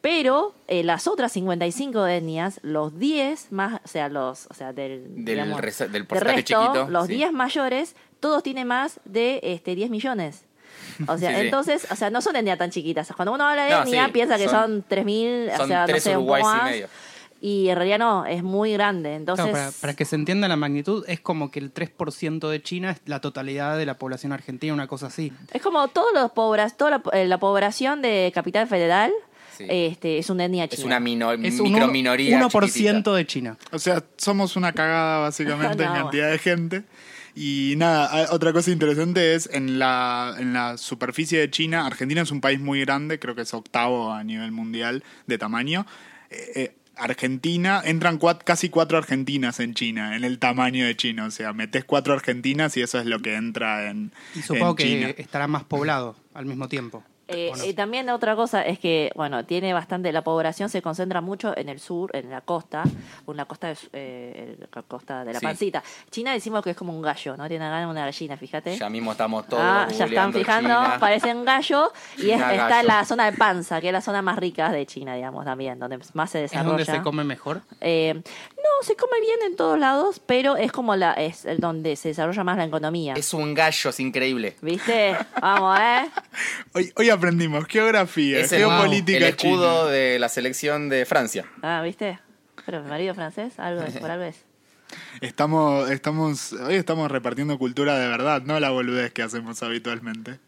[0.00, 5.02] Pero eh, las otras 55 etnias, los 10 más, o sea, los, o sea, del,
[5.14, 7.14] Del digamos, del porcentaje resto, chiquito, los sí.
[7.16, 10.44] 10 mayores, todos tienen más de este, 10 millones.
[11.06, 11.40] O sea, Sí, sí.
[11.42, 13.12] entonces, o sea, no son etnias tan chiquitas.
[13.14, 16.00] Cuando uno habla de No, etnia, sí, piensa que son- son 3.000, o sea, no
[16.00, 16.88] sé, un poco Uruguays y medio.
[17.42, 19.14] Y en realidad no, es muy grande.
[19.14, 22.62] Entonces, Claro, para, para que se entienda la magnitud, es como que el 3% de
[22.62, 25.32] China es la totalidad de la población argentina, una cosa así.
[25.52, 29.10] es como todos los pobres, toda la, eh, la población de Capital Federal
[29.56, 29.66] Sí.
[29.68, 30.86] este, es una etnia Es china.
[30.86, 32.38] una mino- Es un microminoría.
[32.48, 33.56] 1% de China.
[33.72, 36.82] O sea, somos una cagada básicamente en cantidad de gente.
[37.34, 42.22] Y nada, a- otra cosa interesante es en la, en la superficie de China, Argentina
[42.22, 45.86] es un país muy grande, creo que es octavo a nivel mundial de tamaño.
[46.30, 51.24] Eh, eh, Argentina, entran cuat- casi cuatro argentinas en China, en el tamaño de China.
[51.26, 54.76] O sea, metes cuatro argentinas y eso es lo que entra en, Y supongo en
[54.76, 55.08] que China.
[55.16, 57.02] estará más poblado al mismo tiempo.
[57.30, 61.56] Eh, y también otra cosa es que, bueno, tiene bastante, la población se concentra mucho
[61.56, 62.82] en el sur, en la costa,
[63.26, 65.46] una costa de, eh, la costa de la Sí.
[65.46, 65.82] pancita.
[66.10, 67.48] China decimos que es como un gallo, ¿no?
[67.48, 68.76] Tiene ganas una gallina, fíjate.
[68.76, 69.62] Ya mismo estamos todos.
[69.64, 70.96] ah, ya están fijando, China.
[70.98, 74.38] parecen gallo y es- está en la zona de panza, que es la zona más
[74.38, 76.68] rica de China, digamos, también, donde más se ¿Es desarrolla.
[76.70, 77.60] donde se come mejor?
[77.80, 81.96] Eh, no, se come bien en todos lados, pero es como la es el donde
[81.96, 83.14] se desarrolla más la economía.
[83.14, 84.56] Es un gallo, es increíble.
[84.62, 85.16] ¿Viste?
[85.40, 86.08] Vamos, ¿eh?
[86.74, 89.90] Hoy, hoy aprendimos geografía, Es el, geopolítica el escudo china.
[89.92, 91.44] de la selección de Francia.
[91.62, 92.18] Ah, ¿viste?
[92.66, 94.36] Pero mi marido francés, algo es, por algo es.
[95.20, 100.38] Estamos, estamos, hoy estamos repartiendo cultura de verdad, no la boludez que hacemos habitualmente.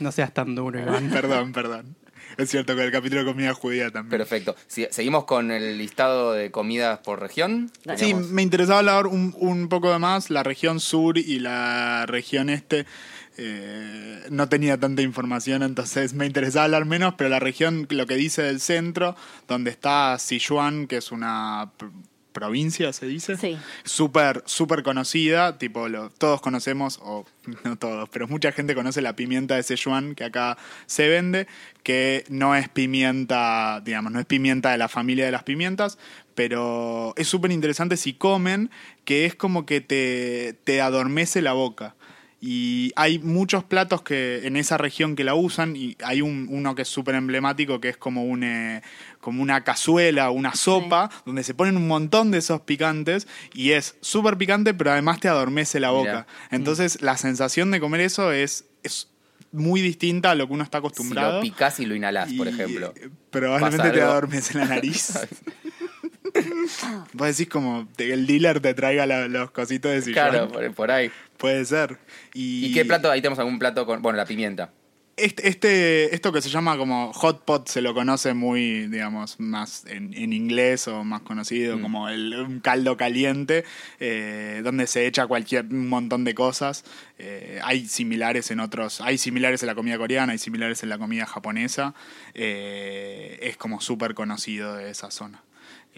[0.00, 1.10] No seas tan duro, Iván.
[1.10, 1.96] perdón, perdón.
[2.36, 4.18] Es cierto que el capítulo de comida judía también.
[4.18, 4.54] Perfecto.
[4.68, 7.72] Si- seguimos con el listado de comidas por región.
[7.84, 7.98] Dale.
[7.98, 10.30] Sí, me interesaba hablar un, un poco de más.
[10.30, 12.86] La región sur y la región este
[13.36, 18.16] eh, no tenía tanta información, entonces me interesaba hablar menos, pero la región, lo que
[18.16, 19.16] dice del centro,
[19.48, 21.90] donde está Sichuan, que es una pr-
[22.32, 23.36] provincia, se dice.
[23.36, 23.56] Sí.
[23.84, 27.24] Súper, súper conocida, tipo, lo, todos conocemos, o
[27.64, 31.46] no todos, pero mucha gente conoce la pimienta de Sichuan que acá se vende,
[31.82, 35.98] que no es pimienta, digamos, no es pimienta de la familia de las pimientas,
[36.34, 38.70] pero es súper interesante si comen,
[39.04, 41.96] que es como que te, te adormece la boca.
[42.42, 46.74] Y hay muchos platos que en esa región que la usan y hay un, uno
[46.74, 48.82] que es súper emblemático que es como, un, eh,
[49.20, 53.96] como una cazuela, una sopa, donde se ponen un montón de esos picantes y es
[54.00, 56.10] súper picante pero además te adormece la boca.
[56.10, 56.26] Mirá.
[56.50, 59.08] Entonces la sensación de comer eso es, es
[59.52, 61.34] muy distinta a lo que uno está Si acostumbrado.
[61.36, 62.94] lo picás y lo inhalás, por ejemplo.
[62.96, 65.12] eh, Probablemente te adormece la nariz.
[67.12, 70.14] Vos decís como que el dealer te traiga la- los cositos de sillón.
[70.30, 71.10] Claro, por, por ahí.
[71.36, 71.98] Puede ser.
[72.34, 73.10] Y, ¿Y qué plato?
[73.10, 74.02] Ahí tenemos algún plato con.
[74.02, 74.72] Bueno, la pimienta.
[75.16, 79.84] Este, este, esto que se llama como hot pot se lo conoce muy, digamos, más
[79.86, 81.82] en, en inglés o más conocido Mm.
[81.82, 83.64] como el, un caldo caliente,
[83.98, 86.84] eh, donde se echa cualquier un montón de cosas.
[87.18, 90.96] Eh, hay similares en otros, hay similares en la comida coreana, hay similares en la
[90.96, 91.92] comida japonesa.
[92.32, 95.42] Eh, es como súper conocido de esa zona.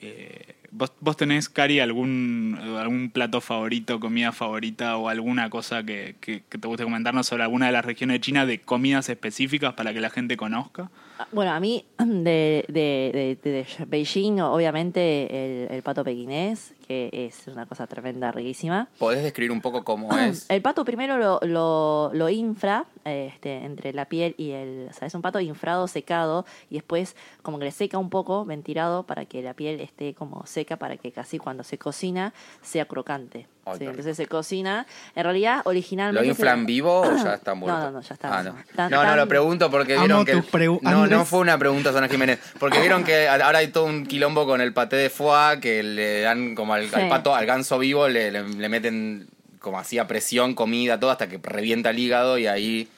[0.03, 6.17] Eh, ¿vos, ¿Vos tenés, Cari, algún, algún plato favorito, comida favorita o alguna cosa que,
[6.21, 9.75] que- que te guste comentarnos sobre alguna de las regiones de China de comidas específicas
[9.75, 10.91] para que la gente conozca?
[11.19, 17.11] Ah, Bueno, a mí de, de, de- de Beijing, obviamente, el, el pato pequinés, que
[17.13, 18.89] es una cosa tremenda, riquísima.
[18.99, 20.49] ¿Podés describir un poco cómo es?
[20.51, 24.89] El pato primero lo, lo, lo infra este, entre la piel y el...
[24.91, 28.45] O sea, es un pato infrado, secado, y después como que le seca un poco,
[28.45, 32.85] ventilado, para que la piel esté como seca, para que casi cuando se cocina sea
[32.87, 33.47] crocante.
[33.79, 34.87] Sí, entonces se cocina.
[35.15, 36.25] En realidad, originalmente...
[36.27, 37.79] ¿Lo inflan se- vivo o ya está muerto?
[37.79, 38.39] No, no, no, ya está.
[38.39, 38.57] Ah, no.
[38.75, 40.37] Tan- no, no, tan- lo pregunto porque Amo vieron que.
[40.43, 42.41] pregu- no, no fue una pregunta, Zona Jiménez.
[42.59, 46.23] Porque vieron que ahora hay todo un quilombo con el paté de foie que le
[46.23, 47.09] dan como al, al Sí.
[47.09, 49.29] pato, al ganso vivo, le, le- le meten
[49.61, 52.89] como así a presión, comida, todo, hasta que revienta el hígado y ahí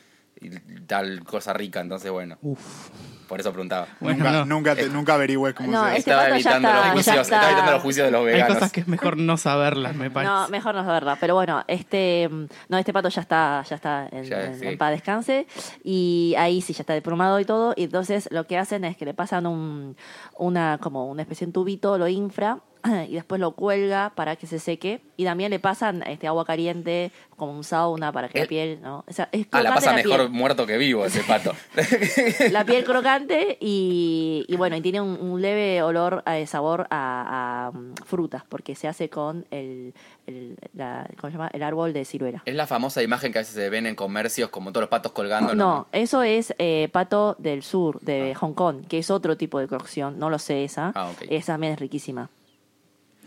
[0.40, 0.48] y
[0.86, 1.80] tal cosa rica.
[1.80, 2.88] Entonces, bueno, Uf.
[3.34, 3.88] Por eso preguntaba.
[3.98, 4.44] Bueno, nunca, no.
[4.44, 7.16] nunca, te- nunca averigües cómo No, se este estaba pato ya evitando está, los juicios,
[7.20, 8.54] estaba evitando los juicios de los Hay veganos.
[8.54, 10.32] cosas que es mejor no saberlas, me parece.
[10.32, 11.16] No, mejor no saberla.
[11.20, 12.30] Pero bueno, este
[12.68, 14.66] no, este pato ya está, ya está en, Ya, en- sí.
[14.68, 15.46] en paz descanse.
[15.82, 17.74] Y ahí sí ya está deplumado y todo.
[17.76, 19.96] Y entonces lo que hacen es que le pasan un,
[20.38, 22.60] una, como una especie de tubito, lo infra.
[23.08, 25.00] Y después lo cuelga para que se seque.
[25.16, 28.78] Y también le pasan este agua caliente, como un sauna para que la El- piel,
[28.82, 29.04] ¿no?
[29.08, 30.30] O sea, es Ah, la pasa mejor piel.
[30.30, 31.52] muerto que vivo ese pato.
[32.50, 37.68] La piel crocante y, y bueno, y tiene un, un leve olor, a sabor a,
[37.68, 39.94] a, mm, frutas, porque se hace con el,
[40.26, 41.50] el, la- ¿cómo se llama?
[41.52, 42.42] el árbol de ciruela.
[42.44, 45.12] es la famosa imagen que a veces se ven en comercios, como todos los patos
[45.12, 45.54] colgando.
[45.54, 49.68] No, eso es eh, pato del sur, de Hong Kong, que es otro tipo de
[49.68, 50.92] cocción, no lo sé esa.
[50.94, 51.10] Ah.
[51.30, 52.30] Esa también es riquísima.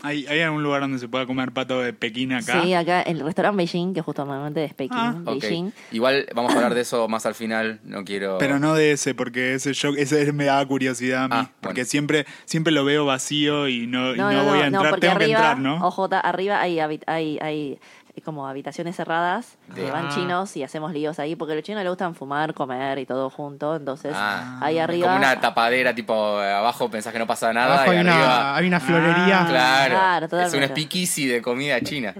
[0.02, 2.62] ¿Hay, ¿Hay algún lugar donde se pueda comer pato de Pekín acá?
[2.62, 5.40] Sí, acá el restaurante Beijing, que justamente es Pekín, Ah, Ok.
[5.42, 5.72] Beijing.
[5.92, 7.80] Igual vamos a hablar de eso más al final.
[7.84, 8.38] No quiero.
[8.38, 11.34] Pero no de ese, porque ese yo, ese me da curiosidad a mí.
[11.36, 11.90] Ah, porque bueno.
[11.90, 14.78] siempre, siempre lo veo vacío y no, y No, no no, voy no, a no,
[14.78, 15.00] entrar.
[15.00, 15.86] Tengo que arriba, entrar, ¿no?
[15.86, 17.00] OJ, arriba hay, hay,
[17.40, 17.78] hay
[18.20, 20.10] como habitaciones cerradas De- que van Ah.
[20.14, 23.30] chinos y hacemos líos ahí, porque a los chinos les gustan fumar, comer y todo
[23.30, 25.06] junto, entonces Ah, ahí arriba...
[25.06, 27.74] Como una tapadera, tipo abajo pensás que no pasa nada.
[27.74, 28.14] Abajo y hay arriba.
[28.16, 29.40] una, hay una florería.
[29.42, 30.66] Ah, Claro, Claro, es un totalmente.
[30.74, 32.14] speakeasy de comida china.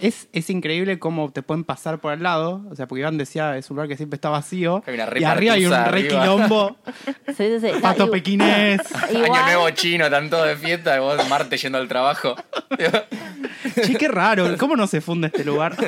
[0.00, 2.62] Es, es increíble cómo te pueden pasar por al lado.
[2.70, 4.82] O sea, porque Iván decía, es un lugar que siempre está vacío.
[4.86, 6.76] Y arriba hay un re quilombo.
[7.28, 7.68] Sí, sí, sí.
[7.80, 8.80] Pato No, pequinés.
[9.12, 12.34] Igual- Año nuevo chino, todos de fiesta, y vos Marte yendo al trabajo.
[13.74, 14.56] Che, qué raro.
[14.58, 15.76] ¿Cómo no se funde este lugar?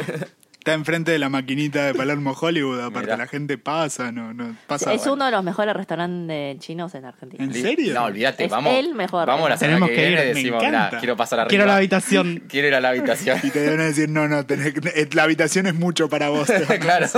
[0.62, 3.16] Está enfrente de la maquinita de Palermo Hollywood, aparte Mirá.
[3.16, 4.92] la gente pasa, no, no pasa.
[4.92, 5.14] es bueno.
[5.14, 7.42] uno de los mejores restaurantes chinos en Argentina.
[7.42, 7.92] ¿En serio?
[7.92, 8.72] No, olvídate, Es vamos.
[8.72, 9.26] el mejor.
[9.26, 10.22] Vamos la semana Tenemos que que viene ir.
[10.22, 11.48] y Me decimos, mirá, quiero pasar arriba.
[11.48, 12.44] Quiero la habitación.
[12.48, 13.40] Quiero ir a la habitación.
[13.42, 16.46] Y te a decir, no, no, tenés que- la habitación es mucho para vos.
[16.80, 17.08] claro.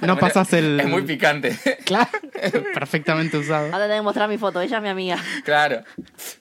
[0.00, 1.54] No pasas el- Es muy picante.
[1.84, 2.08] Claro.
[2.74, 3.66] Perfectamente usado.
[3.66, 5.18] Ahora te voy a mostrar mi foto, ella es mi amiga.
[5.44, 5.82] claro.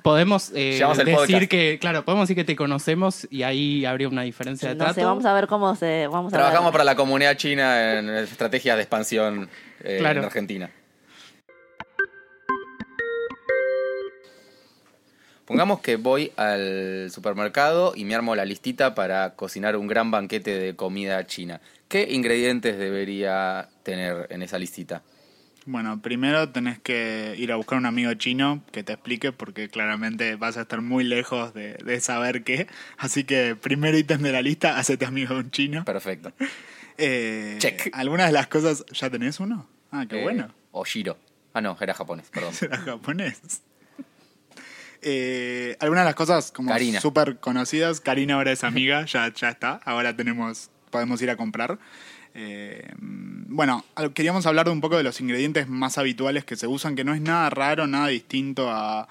[0.01, 1.43] Podemos eh, decir podcast.
[1.49, 4.93] que, claro, podemos decir que te conocemos y ahí habría una diferencia de No trato.
[4.95, 8.83] sé, vamos a ver cómo Vamos a Trabajamos para la comunidad china en estrategias de
[8.83, 9.49] expansión
[9.83, 10.19] eh, Claro.
[10.19, 10.69] en Argentina.
[15.45, 20.57] Pongamos que voy al supermercado y me armo la listita para cocinar un gran banquete
[20.57, 21.61] de comida china.
[21.87, 25.03] ¿Qué ingredientes debería tener en esa listita?
[25.67, 30.35] Bueno, primero tenés que ir a buscar un amigo chino que te explique porque claramente
[30.35, 32.67] vas a estar muy lejos de, de saber qué.
[32.97, 35.85] Así que primer ítem de la lista, hacete amigo de un chino.
[35.85, 36.31] Perfecto.
[36.97, 37.89] Eh, Check.
[37.91, 39.67] Algunas de las cosas, ¿ya tenés uno?
[39.91, 40.47] Ah, qué Eh, bueno.
[40.71, 41.17] O Shiro.
[41.53, 42.53] Ah, no, era japonés, perdón.
[42.53, 43.63] Será japonés.
[45.01, 47.99] Eh, algunas de las cosas como súper conocidas.
[47.99, 49.81] Karina ahora es amiga, ya, ya está.
[49.83, 51.79] Ahora tenemos, podemos ir a comprar.
[52.35, 56.95] Eh, bueno, queríamos hablar de un poco de los ingredientes más habituales que se usan,
[56.95, 59.07] que no es nada raro, nada distinto a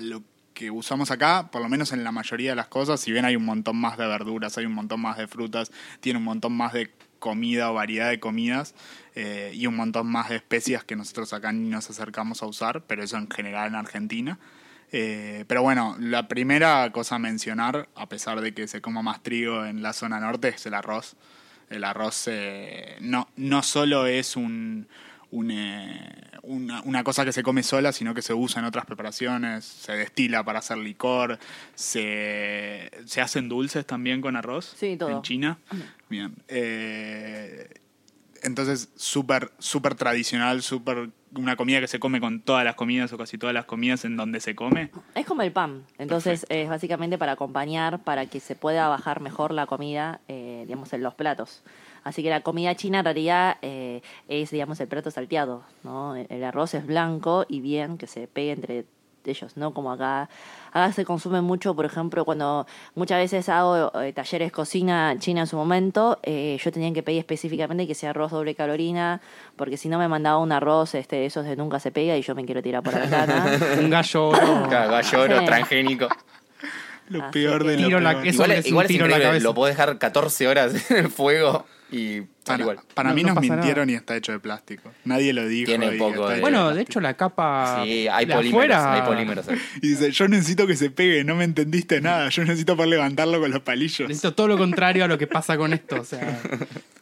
[0.00, 3.00] lo que usamos acá, por lo menos en la mayoría de las cosas.
[3.00, 6.18] Si bien hay un montón más de verduras, hay un montón más de frutas, tiene
[6.18, 8.74] un montón más de comida o variedad de comidas
[9.14, 12.82] eh, y un montón más de especias que nosotros acá ni nos acercamos a usar,
[12.86, 14.38] pero eso en general en Argentina.
[14.90, 19.22] Eh, pero bueno, la primera cosa a mencionar, a pesar de que se coma más
[19.22, 21.16] trigo en la zona norte, es el arroz.
[21.70, 24.86] El arroz eh, no, no solo es un,
[25.30, 26.10] un, eh,
[26.42, 29.92] una, una cosa que se come sola, sino que se usa en otras preparaciones, se
[29.92, 31.38] destila para hacer licor,
[31.74, 35.10] se, se hacen dulces también con arroz Sí, todo.
[35.10, 35.58] en China.
[36.08, 36.34] Bien.
[36.48, 37.68] Eh,
[38.42, 43.18] entonces, súper, súper tradicional, súper una comida que se come con todas las comidas o
[43.18, 44.90] casi todas las comidas en donde se come.
[45.14, 49.52] Es como el pan, entonces es básicamente para acompañar, para que se pueda bajar mejor
[49.52, 51.62] la comida, eh, digamos, en los platos.
[52.04, 56.16] Así que la comida china en realidad eh, es, digamos, el plato salteado, ¿no?
[56.16, 58.84] El arroz es blanco y bien que se pegue entre
[59.30, 59.72] ellos, ¿no?
[59.72, 60.28] Como acá,
[60.72, 65.46] acá se consume mucho, por ejemplo, cuando muchas veces hago eh, talleres cocina china en
[65.46, 69.20] su momento, eh, yo tenía que pedir específicamente que sea arroz doble calorina,
[69.56, 72.34] porque si no me mandaba un arroz, este, esos de nunca se pega y yo
[72.34, 73.46] me quiero tirar por la ventana.
[73.78, 74.66] Un gallo oro.
[74.70, 76.08] Gallo oro, transgénico.
[77.08, 78.26] Lo Así peor que- de lo Tiro la- peor.
[78.26, 79.44] Eso Igual, es igual es tiro la cabeza.
[79.44, 82.78] lo podés dejar 14 horas en el fuego y Para, igual.
[82.94, 83.92] para No- mí no nos mintieron nada.
[83.92, 84.90] y está hecho de plástico.
[85.04, 85.66] Nadie lo dijo.
[85.66, 89.48] Tiene y poco de- Bueno, de hecho la capa Sí, hay polímeros, afuera- hay polímeros.
[89.48, 89.58] ahí.
[89.82, 92.28] Y dice, yo necesito que se pegue, no me entendiste nada.
[92.30, 94.08] Yo necesito poder levantarlo con los palillos.
[94.08, 96.00] Necesito todo lo contrario a lo que pasa con esto.
[96.00, 96.40] O sea,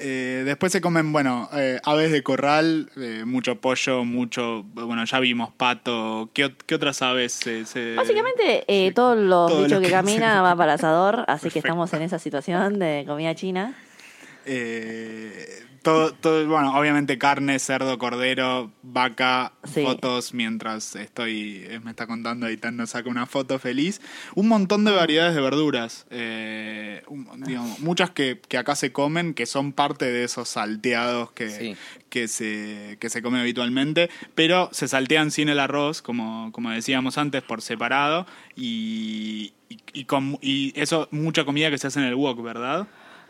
[0.00, 5.18] Eh, después se comen, bueno, eh, aves de corral, eh, mucho pollo, mucho, bueno, ya
[5.18, 6.30] vimos pato.
[6.34, 7.66] ¿Qué, ot- qué otras aves se...?
[7.66, 11.24] se- Básicamente, eh, todos los Todo lo bichos que, que camina se- va para asador,
[11.26, 13.74] así que estamos en esa situación de comida china.
[14.50, 19.82] Eh, todo, todo, bueno, obviamente carne, cerdo, cordero, vaca, Sí.
[19.84, 24.00] fotos mientras estoy, eh, me está contando Aitán nos saca una foto feliz.
[24.34, 27.02] Un montón de variedades de verduras, eh,
[27.46, 31.76] digamos, muchas que, que acá se comen, que son parte de esos salteados que, Sí.
[32.10, 37.18] que, se, que se come habitualmente, pero se saltean sin el arroz, como, como decíamos
[37.18, 42.06] antes, por separado, y, y, y con- y eso, mucha comida que se hace en
[42.06, 42.88] el wok, ¿verdad?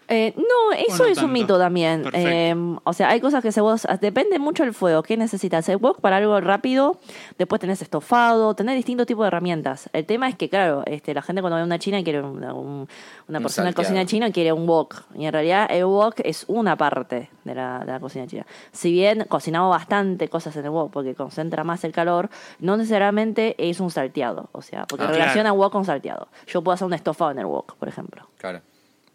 [0.08, 2.04] Eh, no, eso no es un mito también.
[2.14, 3.86] Eh, o sea, hay cosas que se vos.
[4.00, 5.02] Depende mucho del fuego.
[5.02, 5.68] ¿Qué necesitas?
[5.68, 6.98] El wok para algo rápido.
[7.36, 8.54] Después tenés estofado.
[8.54, 9.90] Tenés distintos tipos de herramientas.
[9.92, 12.88] El tema es que, claro, este, la gente cuando ve una china quiere una, un-
[13.28, 15.02] una Un persona de cocina china quiere un wok.
[15.14, 18.46] Y en realidad el wok es una parte de la, de la cocina china.
[18.72, 23.54] Si bien cocinamos bastante cosas en el wok porque concentra más el calor, no necesariamente
[23.58, 24.48] es un salteado.
[24.52, 25.54] O sea, porque Ah, relaciona claro.
[25.56, 26.28] wok con salteado.
[26.46, 28.26] Yo puedo hacer un estofado en el wok, por ejemplo.
[28.38, 28.60] Claro.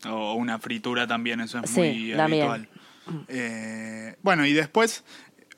[0.06, 2.68] O una fritura también, eso es Sí, muy habitual.
[3.28, 5.04] Eh, bueno, y después,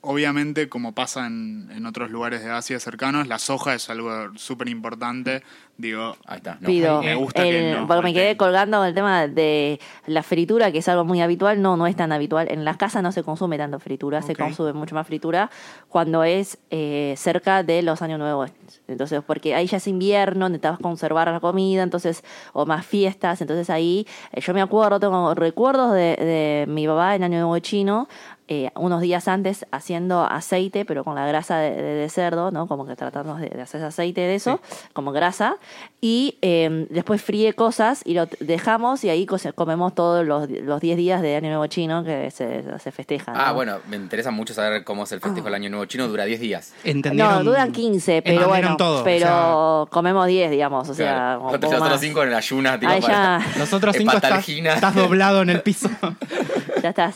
[0.06, 4.70] obviamente, como pasa en, en otros lugares de Asia cercanos, la soja es algo súper
[4.70, 5.44] importante.
[5.78, 6.58] Digo, Ahí está.
[6.62, 7.04] No, pido.
[7.04, 10.78] me gusta que no porque me quedé colgando con el tema de la fritura, que
[10.78, 11.62] es algo muy habitual.
[11.62, 12.48] No, no es tan habitual.
[12.50, 15.50] En las casas no se consume tanto fritura, se consume mucho más fritura
[15.89, 18.52] cuando es eh, cerca de los años nuevos.
[18.88, 23.41] Entonces, porque ahí ya es invierno, necesitas conservar la comida, entonces, o más fiestas.
[23.41, 27.60] Entonces ahí, eh, yo me acuerdo, tengo recuerdos de, de mi papá en Año Nuevo
[27.60, 28.08] Chino.
[28.47, 32.67] Eh, unos días antes haciendo aceite, pero con la grasa de, de- de cerdo, ¿no?
[32.67, 34.60] Como que tratamos de, de hacer aceite de eso,
[34.93, 35.58] como grasa.
[36.01, 40.97] Y eh, después fríe cosas y lo dejamos y ahí comemos todos los los 10
[40.97, 43.36] días de Año Nuevo Chino que se, se festejan.
[43.38, 43.55] Ah, ¿no?
[43.55, 46.08] bueno, me interesa mucho saber cómo es el festejo del Año Nuevo Chino.
[46.08, 46.73] Dura 10 días.
[46.84, 47.34] ¿Entendieron?
[47.38, 51.45] No, duran 15, pero bueno, todo, o pero comemos 10, digamos, o sea, Claro.
[51.45, 51.99] los otros más.
[52.01, 54.73] 5 en ayunas, tipo, Ahí para- ya, Los otros cinco estás, Hepatalgina.
[54.75, 55.89] estás doblado en el piso.
[56.84, 57.15] ya estás.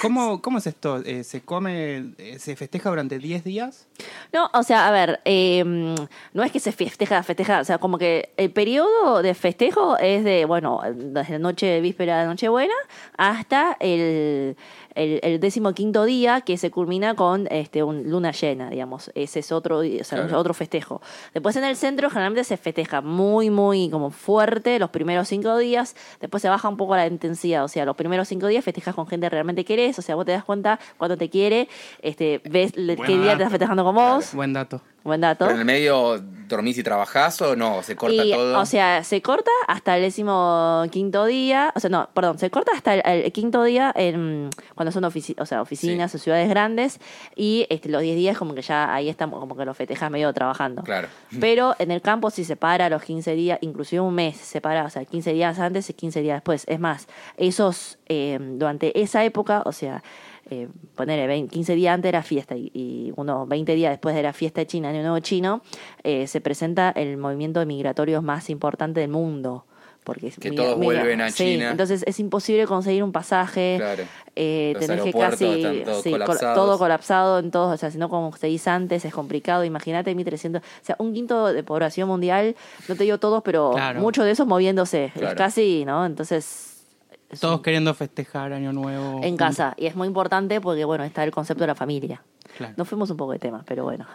[0.00, 1.02] ¿Cómo, cómo es esto?
[1.04, 3.86] Eh, ¿Se come, eh, se festeja durante 10 días?
[4.32, 7.98] No, o sea, a ver, eh, no es que se festeja, festeja, o sea, como
[7.98, 12.74] que el periodo de festejo es de, bueno, desde la noche víspera de Nochebuena
[13.16, 14.56] hasta el,
[14.96, 19.10] el, el décimo quinto día que se culmina con este un luna llena, digamos.
[19.14, 20.38] Ese es otro, o sea, Claro.
[20.38, 21.00] otro festejo.
[21.34, 25.94] Después en el centro generalmente se festeja muy, muy como fuerte los primeros cinco días,
[26.20, 29.06] después se baja un poco la intensidad, o sea, los primeros cinco días festejas con
[29.06, 31.68] gente que realmente querés, o sea, vos te das cuenta cuando te quiere,
[32.02, 34.34] este, ves Buen qué día te estás festejando con vos.
[34.34, 34.80] Buen dato.
[35.06, 35.44] Buen dato.
[35.44, 38.60] Pero en el medio dormís y trabajás o no, se corta Y, todo.
[38.60, 41.72] O sea, se corta hasta el décimo quinto día.
[41.74, 45.34] O sea, no, perdón, se corta hasta el, el quinto día en, cuando son ofici-
[45.40, 47.00] o sea, oficinas o ciudades grandes.
[47.34, 50.32] Y este, los 10 días, como que ya ahí estamos, como que lo festejas medio
[50.32, 50.82] trabajando.
[50.84, 51.08] Claro.
[51.40, 54.84] Pero en el campo sí se para los 15 días, inclusive un mes se para,
[54.84, 56.64] o sea, 15 días antes y 15 días después.
[56.68, 60.02] Es más, esos, eh, durante esa época, o sea,
[60.50, 64.22] eh, ponerle 20, 15 días antes era fiesta y, y unos 20 días después de
[64.22, 65.60] la fiesta de China, Año Nuevo Chino,
[66.04, 69.64] eh, se presenta el movimiento de migratorios más importante del mundo.
[70.04, 71.72] Porque Que todos vuelven a sí, China.
[71.72, 73.74] entonces es imposible conseguir un pasaje.
[73.76, 74.04] Claro.
[74.36, 76.54] Eh, Los tenés que casi están todos sí, col- colapsados.
[76.54, 79.64] todo colapsado en todos, o sea, si no conseguís antes es complicado.
[79.64, 82.54] Imagínate 1300, o sea, un quinto de población mundial,
[82.88, 83.98] no te digo todos, pero Claro.
[83.98, 86.06] muchos de esos moviéndose, es casi, ¿no?
[86.06, 86.75] Entonces es
[87.40, 89.20] Todos un- queriendo festejar Año Nuevo.
[89.22, 92.22] en casa y es muy importante porque bueno, está el concepto de la familia.
[92.56, 92.74] Claro.
[92.76, 94.06] Nos fuimos un poco de tema, pero bueno.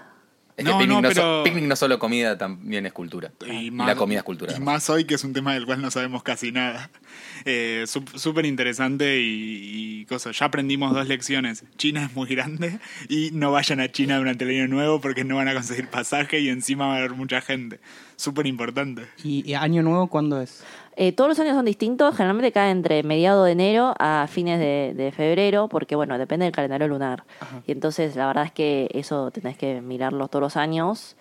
[0.57, 3.31] Es No, que picnic no, no, so- pero- picnic no solo comida, también es cultura.
[3.47, 4.51] Y, la comida es cultura.
[4.51, 4.73] Y además.
[4.75, 6.89] más hoy que es un tema del cual no sabemos casi nada.
[7.45, 10.37] Eh, Súper interesante y, y cosas.
[10.37, 11.63] Ya aprendimos dos lecciones.
[11.75, 12.77] China es muy grande
[13.09, 16.39] y no vayan a China durante el año nuevo porque no van a conseguir pasaje
[16.39, 17.79] y encima va a haber mucha gente.
[18.15, 19.07] Súper importante.
[19.23, 20.63] ¿Y, y Año Nuevo cuándo es?
[20.97, 24.93] Eh, todos los años son distintos, generalmente cae entre mediados de enero a fines de,
[24.95, 27.23] de febrero, porque bueno, depende del calendario lunar.
[27.65, 31.15] Y entonces la verdad es que eso tenés que mirarlo todos los años,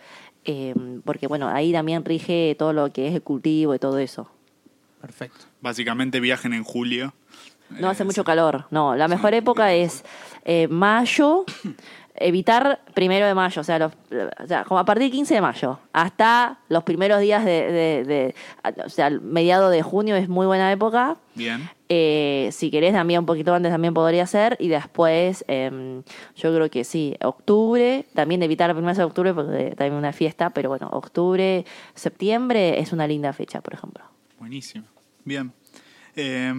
[0.45, 4.29] eh, porque bueno, ahí también rige todo lo que es el cultivo y todo eso.
[5.01, 5.47] Perfecto.
[5.61, 7.15] Básicamente viajen en julio.
[7.71, 10.05] No hace Eh, mucho calor, no, la mejor época es
[10.69, 11.45] mayo,
[12.21, 13.93] evitar primero de mayo, o sea, los,
[14.43, 18.05] o sea, como a partir del 15 de mayo hasta los primeros días de, de-
[18.05, 18.35] de-
[18.85, 21.17] o sea, mediado de junio es muy buena época.
[21.35, 21.69] Bien.
[21.89, 26.03] Eh, si querés también un poquito antes también podría ser y después em,
[26.37, 30.51] yo creo que sí, octubre, también evitar la primera de octubre porque también una fiesta,
[30.51, 34.05] pero bueno, octubre, septiembre es una linda fecha, por ejemplo.
[34.39, 34.85] Buenísimo.
[35.25, 35.53] Bien.
[36.15, 36.53] Eh,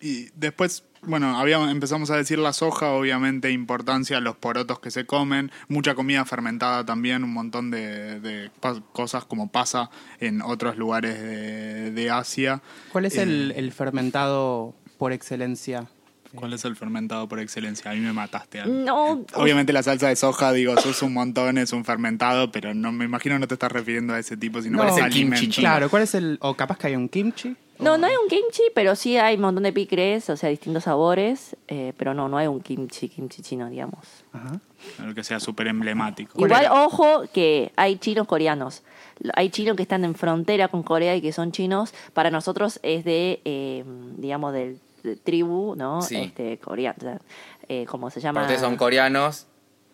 [0.00, 5.06] y después, bueno, habíamos, empezamos a decir la soja, obviamente, importancia, los porotos que se
[5.06, 8.50] comen, mucha comida fermentada también, un montón de,
[8.92, 12.60] cosas como pasa en otros lugares de, de Asia.
[12.92, 15.86] ¿Cuál es Eh, el, el fermentado por excelencia?
[16.34, 17.90] ¿Cuál es el fermentado por excelencia?
[17.90, 18.66] A mí me mataste.
[18.66, 22.92] No, Obviamente la salsa de soja, digo, sos un montón, es un fermentado, pero no
[22.92, 25.48] me imagino no te estás refiriendo a ese tipo, sino No, a es ese kimchi.
[25.48, 26.36] Claro, ¿cuál es el...?
[26.42, 27.56] O capaz que hay un kimchi.
[27.78, 30.84] No, no hay un kimchi, pero sí hay un montón de picles, o sea, distintos
[30.84, 34.04] sabores, eh, pero no, no hay un kimchi, kimchi chino, digamos.
[34.32, 34.60] Ajá.
[34.98, 36.32] Algo que sea súper emblemático.
[36.34, 38.82] ¿Cuál Igual, ojo, que hay chinos coreanos.
[39.34, 41.92] Hay chinos que están en frontera con Corea y que son chinos.
[42.14, 43.84] Para nosotros es de, eh,
[44.16, 46.02] digamos, del de tribu, ¿no?
[46.02, 46.16] Sí.
[46.16, 46.96] Este, coreano.
[46.98, 47.18] o sea,
[47.68, 48.40] eh, ¿Cómo se llama?
[48.40, 49.46] Porque ustedes son coreanos.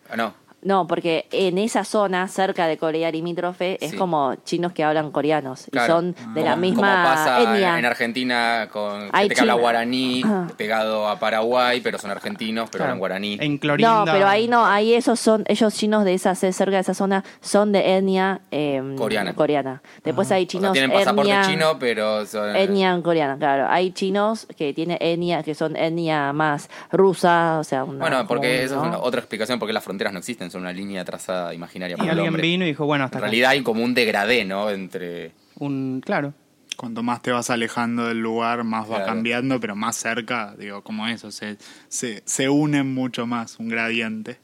[0.09, 0.33] Ah, no.
[0.65, 3.97] No, porque en esa zona, cerca de Corea limítrofe, es Sí.
[3.97, 5.67] como chinos que hablan coreanos.
[5.71, 5.85] Claro.
[5.85, 7.77] Y son de la Como- misma como pasa etnia.
[7.79, 9.61] en Argentina con Hay gente que habla chino.
[9.61, 10.47] guaraní Ah.
[10.57, 12.89] pegado a Paraguay, pero son argentinos, pero Claro.
[12.93, 13.37] hablan guaraní.
[13.39, 14.05] En Clorinda.
[14.05, 17.23] No, pero ahí no, ahí esos son, ellos chinos de esa, cerca de esa zona,
[17.41, 19.33] son de etnia eh, Coreana.
[19.35, 19.81] coreana.
[20.03, 22.55] Después hay O sea, chinos tienen pasaporte etnia, chino, pero son...
[22.55, 23.67] etnia coreana, claro.
[23.69, 28.47] Hay chinos que tienen etnia, que son etnia más rusa, o sea, una, Bueno, porque
[28.47, 28.81] como, esa ¿no?
[28.81, 32.09] es una- otra explicación porque las fronteras no existen, una línea trazada imaginaria por Y
[32.09, 32.41] el alguien hombre.
[32.43, 33.27] vino y dijo, bueno, hasta En acá.
[33.27, 34.69] realidad hay como un degradé, ¿no?
[34.69, 35.31] Entre...
[35.57, 36.33] Un, claro.
[36.77, 41.07] Cuanto más te vas alejando del lugar, más va cambiando, pero más cerca, digo, como
[41.07, 44.39] eso, se, se, se unen mucho más, un gradiente.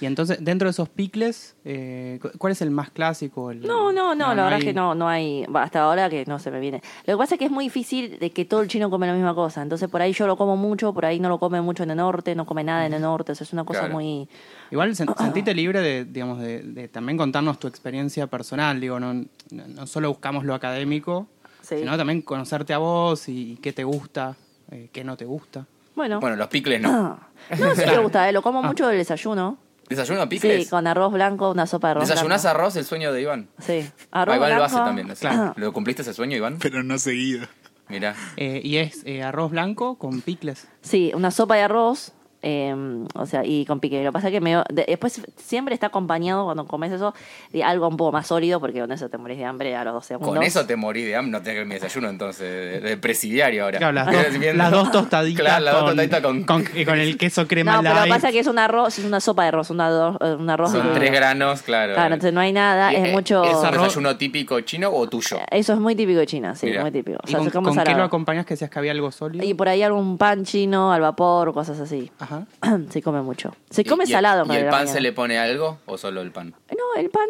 [0.00, 3.50] Y entonces, dentro de esos picles, eh, cu- ¿cuál es el más clásico?
[3.50, 6.24] El- No, no, no, la verdad hay- es que no, no hay, hasta ahora que
[6.26, 6.82] no se me viene.
[7.06, 9.14] Lo que pasa es que es muy difícil de que todo el chino come la
[9.14, 11.82] misma cosa, entonces por ahí yo lo como mucho, por ahí no lo come mucho
[11.84, 13.94] en el norte, no come nada en el norte, eso es una cosa Claro.
[13.94, 14.28] muy...
[14.70, 18.78] Igual sen- sentite libre de, digamos, de, de también contarnos tu experiencia personal.
[18.80, 21.26] Digo, no, no, no solo buscamos lo académico,
[21.62, 21.78] Sí.
[21.78, 24.36] sino también conocerte a vos y, y qué te gusta,
[24.70, 25.64] eh, qué no te gusta.
[25.96, 26.90] Bueno, Bueno, los picles no.
[26.90, 27.28] Ah.
[27.58, 29.56] no, sí me gusta, eh, lo como mucho del desayuno.
[29.88, 30.64] ¿Desayuno picles?
[30.64, 32.58] Sí, con arroz blanco, una sopa de arroz ¿Desayunás blanco.
[32.58, 33.48] arroz, el sueño de Iván?
[33.60, 34.64] Sí, Ah, arroz Iván lo blanco.
[34.64, 35.08] hace también.
[35.14, 35.52] Claro.
[35.56, 36.58] ¿Lo cumpliste ese sueño, Iván?
[36.60, 37.46] Pero no seguido.
[37.88, 38.16] Mira.
[38.36, 40.66] Eh, y es eh, arroz blanco con picles.
[40.82, 42.12] Sí, una sopa de arroz,
[42.48, 43.98] eh, o sea, y con pique.
[44.04, 47.12] Lo que pasa es que medio- de- después siempre está acompañado cuando comes eso
[47.52, 49.94] de algo un poco más sólido, porque con eso te morís de hambre a los
[49.94, 50.34] dos segundos.
[50.34, 52.96] Con eso te morí de hambre, no tenés que ver mi desayuno entonces, de, de
[52.96, 53.78] presidiario ahora.
[53.78, 56.44] Claro, las, dos, viendo- las dos tostaditas, Claro, las dos con, tostaditas con...
[56.84, 59.04] con, el queso crema No, pero lo que pasa es que es un arroz, es
[59.04, 60.70] una sopa de arroz, una do- eh, un arroz.
[60.70, 61.94] Son tres granos, claro.
[61.94, 63.42] Claro, entonces no hay nada, ¿Y, es eh, mucho...
[63.44, 65.38] ¿Es un arroz- desayuno típico chino o tuyo?
[65.50, 66.82] Eso es muy típico de China, sí, Mira.
[66.82, 67.18] muy típico.
[67.18, 69.44] O ¿Y sea, con, qué lo acompañas que decías que había algo sólido?
[69.44, 72.10] Y por ahí algún pan chino al vapor, cosas así.
[72.18, 72.35] Ajá.
[72.90, 73.54] se come mucho.
[73.70, 74.44] Se ¿Y- come y salado.
[74.44, 74.92] ¿Y para el pan mañana.
[74.92, 76.54] se le pone algo o solo el pan?
[76.70, 77.26] No, el pan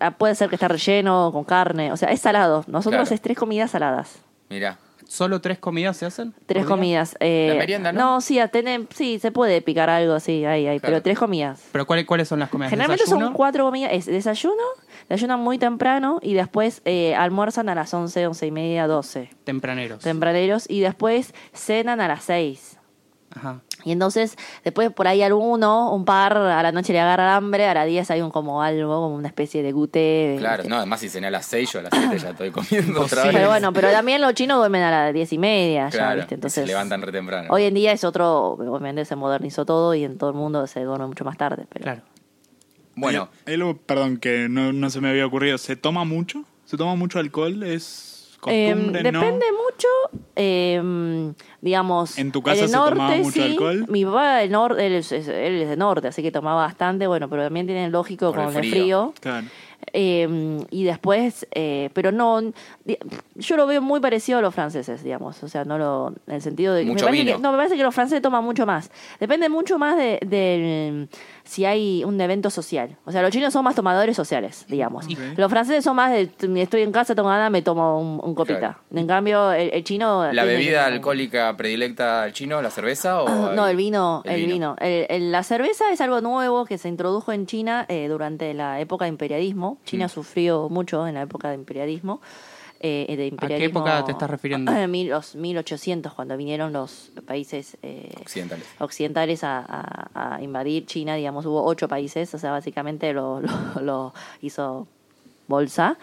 [0.00, 2.64] ah, puede ser que está relleno con carne, o sea, es salado.
[2.68, 3.14] Nosotros Claro.
[3.14, 4.18] es tres comidas saladas.
[4.48, 4.78] Mira.
[5.08, 6.34] ¿Solo tres comidas se hacen?
[6.46, 6.68] Tres día?
[6.68, 7.16] comidas.
[7.20, 8.20] eh, La merienda, ¿no?
[8.20, 10.94] sí, a tener- sí, se puede picar algo, sí, ahí, ahí, Claro.
[10.94, 11.62] pero tres comidas.
[11.70, 12.70] ¿Pero cuáles, cuáles son las comidas?
[12.70, 13.26] Generalmente ¿Desayuno?
[13.26, 13.92] son cuatro comidas.
[13.92, 14.64] Es desayuno,
[15.08, 19.30] desayunan muy temprano y después eh, almuerzan a las 11, 11 y media, 12.
[19.44, 20.02] Tempraneros.
[20.02, 22.75] Tempraneros y después cenan a las 6.
[23.36, 23.60] Ajá.
[23.84, 27.74] Y entonces, después por ahí alguno, un par, a la noche le agarra hambre, a
[27.74, 30.36] las 10 hay un como algo, como una especie de gute.
[30.38, 33.00] Claro, no, además si cené a las 6, yo a las 7 ya estoy comiendo
[33.04, 33.32] otra vez.
[33.34, 36.34] Pero bueno, pero también los chinos duermen a las 10 y media, ya, ¿viste?
[36.34, 37.48] Entonces, se levantan re temprano.
[37.50, 40.82] hoy en día es otro, obviamente se modernizó todo y en todo el mundo se
[40.82, 41.66] duerme mucho más tarde.
[41.68, 42.02] Pero Claro.
[42.96, 45.58] Bueno, Hay algo, perdón, que no, no se me había ocurrido.
[45.58, 46.44] ¿Se toma mucho?
[46.64, 47.62] ¿Se toma mucho alcohol?
[47.62, 48.15] ¿Es
[48.46, 49.02] Eh, costumbre?
[49.02, 49.58] depende ¿no?
[49.64, 49.88] mucho,
[50.36, 52.18] eh, digamos.
[52.18, 53.42] ¿En tu casa el se norte, tomaba mucho sí.
[53.42, 53.86] alcohol?
[53.88, 57.28] Mi papá, el norte, él, es, él es de norte, así que tomaba bastante, bueno,
[57.28, 58.72] pero también tiene lógico Por con el frío.
[58.72, 59.14] frío.
[59.20, 59.46] Claro.
[59.92, 62.40] Eh, y después, eh, pero no,
[63.34, 66.42] yo lo veo muy parecido a los franceses, digamos, o sea, no lo, en el
[66.42, 66.84] sentido de...
[66.84, 67.36] Mucho me parece vino.
[67.36, 68.90] que, no, me parece que los franceses toman mucho más.
[69.20, 71.08] Depende mucho más de, de,
[71.46, 72.96] si hay un evento social.
[73.06, 75.06] O sea, los chinos son más tomadores sociales, digamos.
[75.36, 76.30] Los franceses son más de,
[76.60, 78.58] estoy en casa, tengo ganas, me tomo un, un copita.
[78.58, 78.78] Claro.
[78.94, 80.30] En cambio, el, el chino...
[80.32, 83.28] ¿la bebida alcohólica predilecta al chino, la cerveza o...?
[83.28, 84.76] Ah, No, el vino, el, el vino.
[84.80, 89.10] La cerveza es algo nuevo que se introdujo en China eh, durante la época de
[89.10, 89.78] imperialismo.
[89.84, 90.10] China Mm.
[90.10, 92.20] sufrió mucho en la época de imperialismo.
[92.80, 94.72] Eh, de imperialismo época te estás refiriendo?
[94.72, 98.66] Eh, mil- los 1800, cuando vinieron los países eh, Occidentales.
[98.78, 103.80] occidentales a, a- a invadir China, digamos, hubo ocho países, o sea, básicamente lo, lo-
[103.82, 104.86] lo hizo
[105.48, 105.96] bolsa.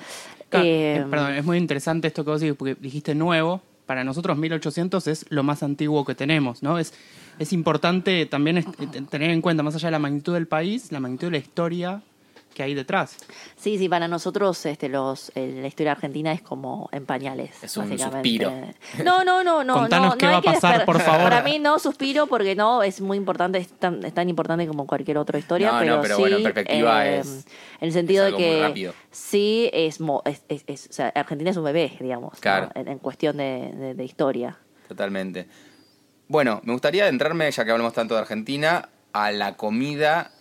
[0.49, 3.61] Claro, Eh, eh, perdón, es muy interesante esto que vos dices, porque dijiste nuevo.
[3.85, 6.79] Para nosotros 1800 es lo más antiguo que tenemos, ¿no?
[6.79, 6.93] Es,
[7.37, 10.91] es importante también es- eh, tener en cuenta, más allá de la magnitud del país,
[10.93, 12.01] la magnitud de la historia
[12.53, 13.17] que hay detrás.
[13.55, 17.63] Sí, sí, para nosotros este, los, eh, la historia argentina es como en pañales.
[17.63, 18.51] Es un suspiro.
[19.03, 19.73] No, no, no, no.
[19.75, 21.23] Contanos no, qué no va a pasar, por favor.
[21.23, 24.85] Para mí no suspiro porque no, es muy importante, es tan, es tan importante como
[24.87, 25.71] cualquier otra historia.
[25.71, 27.45] No, no, pero, sí, bueno, en perspectiva eh, es-
[27.79, 31.09] En el sentido es de algo que sí es, mo- es, es- es- o sea,
[31.15, 32.39] Argentina es un bebé, digamos, ¿no?
[32.39, 32.69] Claro.
[32.75, 34.57] en, en cuestión de, de- de historia.
[34.87, 35.47] Totalmente.
[36.27, 40.31] Bueno, me gustaría adentrarme, ya que hablamos tanto de Argentina, a la comida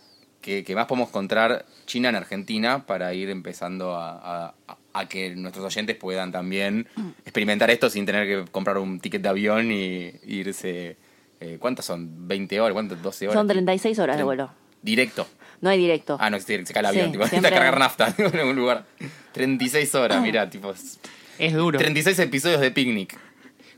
[0.43, 5.35] que, que más podemos encontrar china en Argentina para ir empezando a, a- a que
[5.35, 6.87] nuestros oyentes puedan también
[7.25, 10.99] experimentar esto sin tener que comprar un ticket de avión y irse.
[11.41, 12.29] eh, ¿Cuántas son?
[12.29, 12.75] ¿20 horas?
[12.75, 12.99] ¿Cuántas?
[12.99, 13.35] ¿12 horas?
[13.35, 14.51] Son 36 horas de vuelo.
[14.83, 15.27] Directo.
[15.63, 16.19] No hay directo.
[16.21, 17.07] Ah, no, se se cae el avión.
[17.07, 18.85] Sí, tipo, siempre- necesita cargar nafta en algún lugar.
[19.33, 20.75] 36 horas, mira, tipo.
[21.39, 21.79] Es duro.
[21.79, 23.17] 36 episodios de picnic.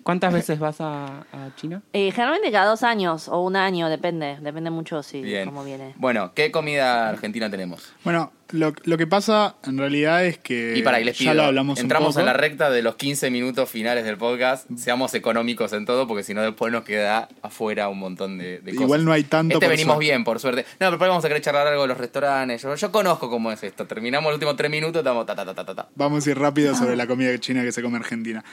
[0.04, 1.82] ¿Cuántas veces vas a, a China?
[1.94, 4.36] Eh, generalmente cada dos años o un año, depende.
[4.40, 5.46] Depende mucho si Bien.
[5.46, 5.94] cómo viene.
[5.96, 7.92] Bueno, ¿qué comida argentina tenemos?
[8.04, 11.34] Bueno, lo, lo que pasa en realidad es que Y para ahí les pido, ya
[11.34, 12.20] lo hablamos un entramos poco.
[12.20, 16.22] en la recta de los 15 minutos finales del podcast, seamos económicos en todo, porque
[16.22, 18.82] si no después nos queda afuera un montón de, de cosas.
[18.82, 20.04] Igual no hay tanto, Este por venimos suerte.
[20.10, 20.62] bien, por suerte.
[20.62, 22.62] No, pero después vamos a querer charlar algo de los restaurantes.
[22.62, 23.86] Yo, yo conozco cómo es esto.
[23.86, 25.74] Terminamos los últimos tres minutos, estamos ta ta ta ta ta.
[25.74, 25.88] ta.
[25.94, 28.44] Vamos a ir rápido sobre la comida china que se come en Argentina.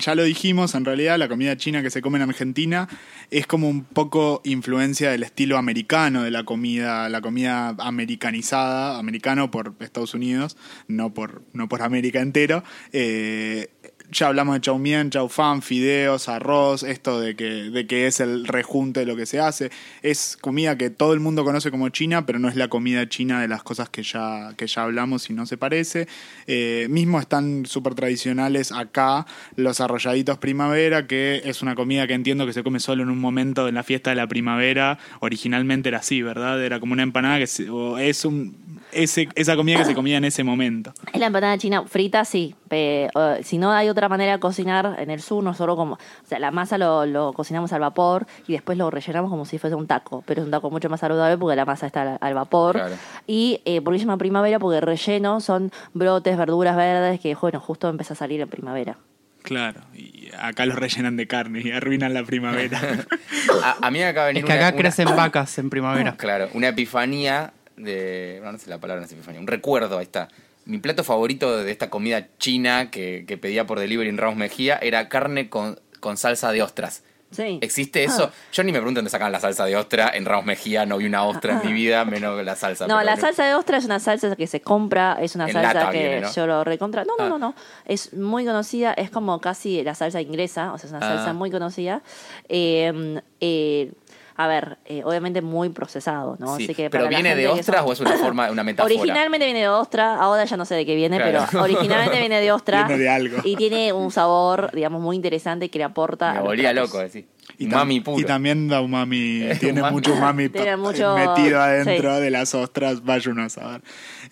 [0.00, 2.88] Ya lo dijimos, en realidad la comida china que se come en Argentina
[3.30, 8.98] es como un poco influencia del estilo americano de la comida, la comida americanizada,
[9.34, 10.56] americano por Estados Unidos,
[10.88, 12.62] no por, no por América entero.
[12.92, 13.68] Eh,
[14.10, 18.20] ya hablamos de chow mein, chow fan, fideos, arroz, esto de que, de que es
[18.20, 19.70] el rejunte de lo que se hace.
[20.02, 23.40] Es comida que todo el mundo conoce como china, pero no es la comida china
[23.40, 26.06] de las cosas que ya, que ya hablamos y no se parece.
[26.46, 29.26] Eh, mismo están súper tradicionales acá
[29.56, 33.18] los arrolladitos primavera, que es una comida que entiendo que se come solo en un
[33.18, 34.98] momento en la fiesta de la primavera.
[35.20, 36.62] Originalmente era así, ¿verdad?
[36.62, 38.54] Era como una empanada que se- o es un,
[38.94, 40.92] ese, esa comida que se comía en ese momento.
[41.12, 42.54] Es la empanada china frita, sí.
[42.70, 43.08] eh,
[43.42, 45.94] si no hay otra manera de cocinar en el sur, nosotros como.
[45.94, 49.58] O sea, la masa lo, lo cocinamos al vapor y después lo rellenamos como si
[49.58, 50.22] fuese un taco.
[50.26, 52.76] Pero es un taco mucho más saludable porque la masa está al, al vapor.
[52.76, 52.94] Claro.
[53.26, 54.58] Y eh, ¿por qué se llama primavera?
[54.58, 58.96] Porque el relleno son brotes, verduras verdes que, bueno, justo empieza a salir en primavera.
[59.42, 62.80] Claro, y acá los rellenan de carne y arruinan la primavera.
[63.62, 65.68] A, a mí me acaba de venir Es que una- acá una- crecen vacas en
[65.68, 66.16] primavera.
[66.16, 68.40] Claro, una epifanía de.
[68.42, 69.40] No, no sé la palabra, no epifanía.
[69.40, 70.28] Un recuerdo, ahí está.
[70.66, 74.78] Mi plato favorito de esta comida china que, que pedía por delivery en Ramos Mejía
[74.80, 77.02] era carne con, con salsa de ostras.
[77.30, 77.58] Sí.
[77.62, 78.30] ¿Existe eso?
[78.52, 80.08] Yo ni me pregunto dónde sacan la salsa de ostra.
[80.14, 82.86] En Ramos Mejía no vi una ostra en mi vida, menos la salsa.
[82.86, 83.26] No, pero la bueno.
[83.26, 86.20] salsa de ostra es una salsa que se compra, es una En salsa que viene,
[86.20, 86.32] ¿no?
[86.32, 87.04] yo lo recontra.
[87.04, 87.28] No, no, Ah.
[87.28, 87.54] no, no.
[87.86, 91.16] Es muy conocida, es como casi la salsa inglesa, o sea, es una Ah.
[91.16, 92.02] salsa muy conocida.
[92.48, 93.90] Eh, eh,
[94.36, 96.56] a ver, eh, obviamente muy procesado, ¿no?
[96.56, 98.92] Sí, Así que ¿Pero para viene de ostras son- o es una forma, una metáfora?
[98.94, 101.46] Originalmente viene de ostra, ahora ya no sé de qué viene, Claro.
[101.50, 102.84] pero originalmente viene de ostra.
[102.88, 103.38] Viene de algo.
[103.44, 106.32] Y tiene un sabor, digamos, muy interesante que le aporta.
[106.32, 106.90] Me a los volía platos.
[106.90, 107.26] loco, decir.
[107.58, 108.18] Y, tam- Mami puro.
[108.20, 109.94] y también da umami, Eh, tiene umami.
[109.94, 112.22] mucho umami Tiene mucho- metido adentro sí.
[112.22, 113.82] de las ostras, vaya uno a saber.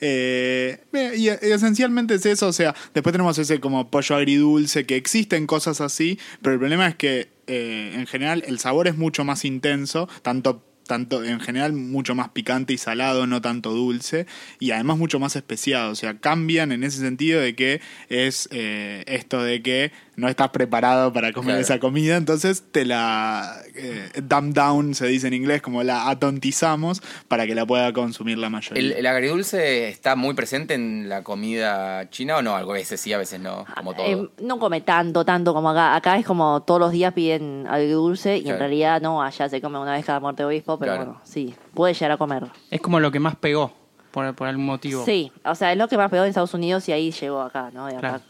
[0.01, 0.81] Eh,
[1.17, 5.47] y, y esencialmente es eso, o sea, después tenemos ese como pollo agridulce, que existen
[5.47, 9.45] cosas así, pero el problema es que eh, en general el sabor es mucho más
[9.45, 14.27] intenso, tanto tanto en general mucho más picante y salado, no tanto dulce,
[14.59, 15.91] y además mucho más especiado.
[15.93, 20.51] O sea, cambian en ese sentido de que es eh, esto de que no estás
[20.51, 21.61] preparado para comer Claro.
[21.63, 27.03] esa comida, entonces te la eh, dumb down, se dice en inglés, como la atontizamos
[27.29, 28.81] para que la pueda consumir la mayoría.
[28.83, 32.55] ¿El, el agridulce está muy presente en la comida china o no?
[32.57, 34.07] A veces sí, a veces no, como todo.
[34.07, 35.95] Eh, no come tanto, tanto como acá.
[35.97, 38.57] Acá es como todos los días piden algo dulce y Claro.
[38.57, 40.49] en realidad no, allá se come una vez cada muerte de
[40.79, 41.05] pero Claro.
[41.13, 42.45] bueno, sí, puede llegar a comer.
[42.71, 43.73] Es como lo que más pegó,
[44.11, 45.05] por, por algún motivo.
[45.05, 47.71] Sí, o sea, es lo que más pegó en Estados Unidos y ahí llegó acá,
[47.73, 47.87] ¿no?
[47.87, 48.21] De acá.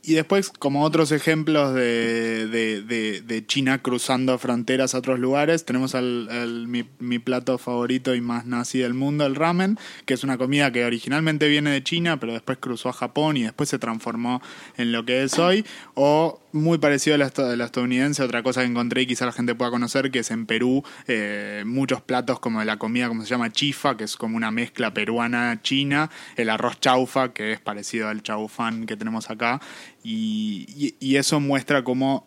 [0.00, 5.66] Y después, como otros ejemplos de, de, de- de China cruzando fronteras a otros lugares,
[5.66, 9.76] tenemos al, al- mi, mi plato favorito y más nazi del mundo, el ramen,
[10.06, 13.42] que es una comida que originalmente viene de China, pero después cruzó a Japón y
[13.42, 14.40] después se transformó
[14.78, 15.66] en lo que es hoy.
[15.92, 19.54] O muy parecido a la, a estadounidense, otra cosa que encontré y quizá la gente
[19.54, 23.28] pueda conocer, que es en Perú, eh, muchos platos como de la comida, como se
[23.28, 28.22] llama chifa, que es como una mezcla peruana-china, el arroz chaufa, que es parecido al
[28.22, 29.60] chaufán que tenemos acá,
[30.02, 32.26] y, y- y eso muestra cómo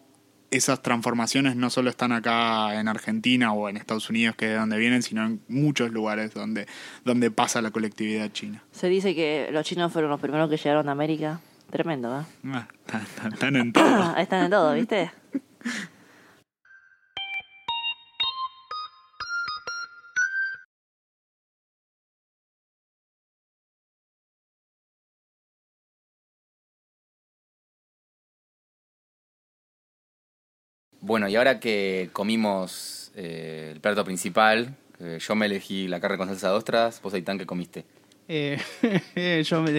[0.51, 4.57] esas transformaciones no solo están acá en Argentina o en Estados Unidos, que es de
[4.57, 6.67] donde vienen, sino en muchos lugares donde,
[7.05, 8.61] donde pasa la colectividad china.
[8.74, 11.39] Se dice que los chinos fueron los primeros que llegaron a América.
[11.72, 12.24] Tremendo, ¿eh?
[12.45, 14.17] Ah, Están, están- están en todo.
[14.17, 15.11] Están en todo, ¿viste?
[30.99, 36.17] Bueno, y ahora que comimos eh, el plato principal, eh, yo me elegí la carne
[36.17, 37.86] con salsa de ostras, vos Aitán, ¿qué comiste?
[38.28, 38.59] Eh,
[39.45, 39.72] yo me...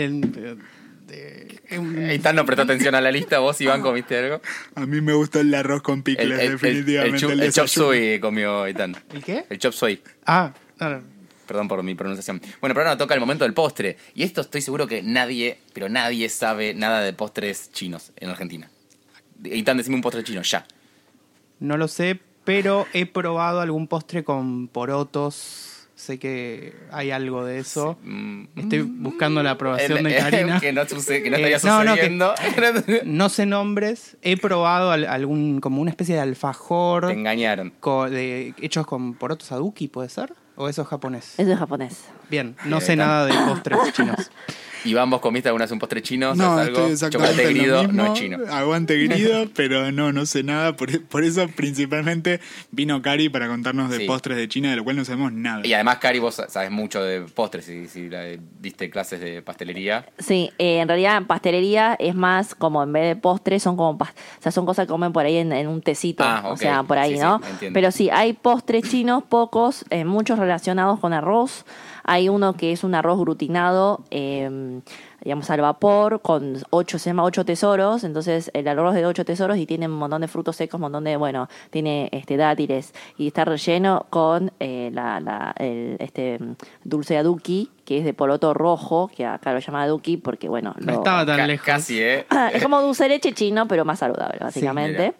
[1.17, 4.41] de- de- de- Aitán no prestó atención a la lista, vos Iván comiste algo.
[4.75, 7.27] A mí me gusta el arroz con picles, el, definitivamente.
[7.27, 8.97] el, el el chop suey comió Aitán.
[9.13, 9.45] ¿El qué?
[9.49, 10.03] El chop suey.
[10.27, 11.03] Ah, no, no.
[11.47, 12.41] Perdón por mi pronunciación.
[12.61, 13.99] Bueno, pero ahora toca el momento del postre.
[14.15, 18.71] Y esto estoy seguro que nadie, pero nadie sabe nada de postres chinos en Argentina.
[19.45, 20.65] Y tan decime un postre chino, ya.
[21.59, 25.72] No lo sé, pero he probado algún postre con porotos.
[26.03, 27.97] Sé que hay algo de eso.
[28.03, 30.59] Mm, Estoy buscando la aprobación el- de Karina.
[30.59, 32.35] que no, sucede, que no Eh, estaría no, no, que- sucediendo.
[33.05, 34.17] No sé nombres.
[34.21, 37.73] He probado al- algún como una especie de alfajor Te engañaron.
[37.79, 40.35] co- de, hechos con porotos aduki, ¿puede ser?
[40.57, 41.39] ¿O eso es japonés?
[41.39, 42.05] Eso es japonés.
[42.29, 44.29] Bien, no sé nada de postres chinos.
[44.85, 47.11] Iván, vos comiste alguna vez un postre chino, No, ¿sabes algo?
[47.11, 47.93] Chocolate grido mismo.
[47.95, 48.39] no es chino.
[48.51, 50.77] Aguante grido, pero no, no sé nada.
[50.77, 54.07] Por, por eso principalmente vino Cari para contarnos de Sí.
[54.07, 55.67] postres de China, de lo cual no sabemos nada.
[55.67, 58.25] Y además, Cari, vos sabes mucho de postres, si, si la-
[58.61, 60.07] diste clases de pastelería.
[60.19, 63.91] Sí, eh, en realidad en pastelería es más como en vez de postres son como
[63.93, 64.07] o
[64.41, 66.59] sea, son cosas que comen por ahí en, en un tecito, Ah, o ok.
[66.59, 67.41] sea, por ahí, Sí, sí, ¿no?
[67.49, 67.75] entiendo.
[67.75, 71.65] Pero sí, hay postres chinos, pocos, eh, muchos relacionados con arroz.
[72.05, 74.81] Hay uno que es un arroz glutinado, eh,
[75.23, 79.57] digamos al vapor, con ocho, se llama ocho tesoros, entonces el arroz de ocho tesoros
[79.59, 83.29] y tiene un montón de frutos secos, un montón de, bueno, tiene este dátiles y
[83.29, 86.39] está relleno con eh, la, la- el, este
[86.85, 90.93] dulce aduki, que es de poroto rojo, que acá lo llama aduki porque, bueno, No
[90.93, 91.67] lo- estaba tan lejos.
[91.67, 92.27] Casi, ¿eh?
[92.53, 95.15] es como dulce de leche chino, pero más saludable, básicamente.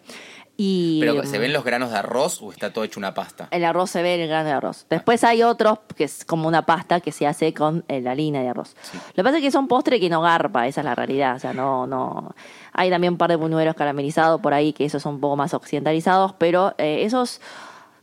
[0.55, 3.47] Y Pero, ¿se mm, ven los granos de arroz o está todo hecho una pasta?
[3.49, 4.85] el arroz se ve el grano de arroz.
[4.89, 8.41] Después hay otros que es como una pasta que se hace con eh, la harina
[8.41, 8.75] de arroz.
[8.93, 11.35] Lo que pasa es que son postres que no garpa, esa es la realidad.
[11.35, 12.35] O sea, no, no.
[12.71, 15.53] Hay también un par de buñuelos caramelizados por ahí que esos son un poco más
[15.53, 17.41] occidentalizados, pero eh, esos.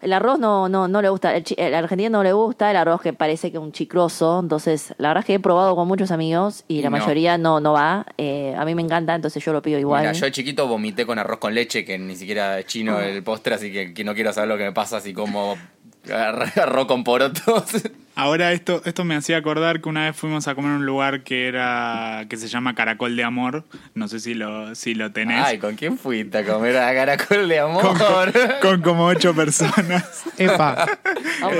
[0.00, 3.02] El arroz no, no, no le gusta, el, el argentino no le gusta, el arroz
[3.02, 4.40] que parece que es un chicroso.
[4.40, 6.96] Entonces, la verdad es que he probado con muchos amigos y, la no.
[6.96, 8.06] mayoría no, no va.
[8.16, 10.00] Eh, a mí me encanta, entonces yo lo pido igual.
[10.00, 13.06] Mira, yo de chiquito vomité con arroz con leche, que ni siquiera es chino Ah.
[13.06, 15.56] el postre, así que, que no quiero saber lo que me pasa si como
[16.12, 17.64] arroz con porotos.
[18.20, 21.22] Ahora esto, esto me hacía acordar que una vez fuimos a comer a un lugar
[21.22, 23.64] que era que se llama Caracol de Amor.
[23.94, 25.42] No sé si lo, si lo tenés.
[25.44, 27.82] Ay, ¿con quién fuiste a comer a caracol de amor?
[27.96, 30.24] con, con como ocho personas.
[30.36, 30.86] Epa.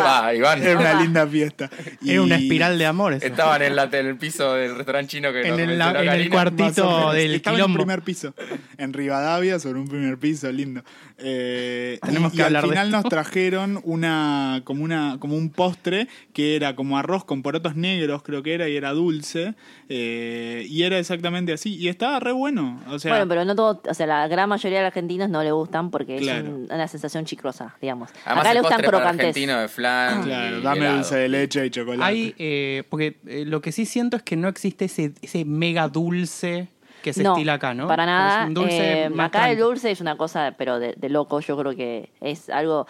[0.03, 0.63] Ah, Iván.
[0.63, 1.03] Era una Opa.
[1.03, 1.71] linda fiesta.
[2.03, 3.27] Y- era una espiral de amor eso.
[3.27, 6.07] Estaban en, la, en el piso del restaurante chino que En nos el- en el
[6.07, 6.31] Karina.
[6.31, 6.63] cuarto.
[6.65, 7.15] Más o menos.
[7.15, 8.35] del Estaba en un primer piso.
[8.77, 10.83] En Rivadavia, sobre un primer piso, lindo.
[11.19, 13.01] Eh, Tenemos y, que y hablar al de final esto.
[13.03, 18.23] nos trajeron una como una como un postre que era como arroz con porotos negros,
[18.23, 19.55] creo que era, y era dulce.
[19.89, 21.77] eh, y era exactamente así.
[21.77, 22.81] Y estaba re bueno.
[22.89, 25.43] O sea, bueno, pero no todo, o sea, la gran mayoría de los argentinos no
[25.43, 26.39] le gustan porque Claro.
[26.41, 28.11] es un- una sensación chicrosa, digamos.
[28.25, 29.27] Además, Acá el le gustan crocantes.
[29.27, 30.23] argentino de flan.
[30.23, 30.97] claro, y dame helado.
[30.97, 32.05] dulce de leche y chocolate.
[32.05, 35.89] Hay, eh, porque eh, lo que sí siento es que no existe ese, ese mega
[35.89, 36.69] dulce
[37.03, 37.89] que se no, estila acá, ¿no?
[37.89, 38.43] Para nada.
[38.43, 41.41] Es un dulce Eh, más acá el dulce es una cosa, pero de, de loco.
[41.41, 42.87] Yo creo que es algo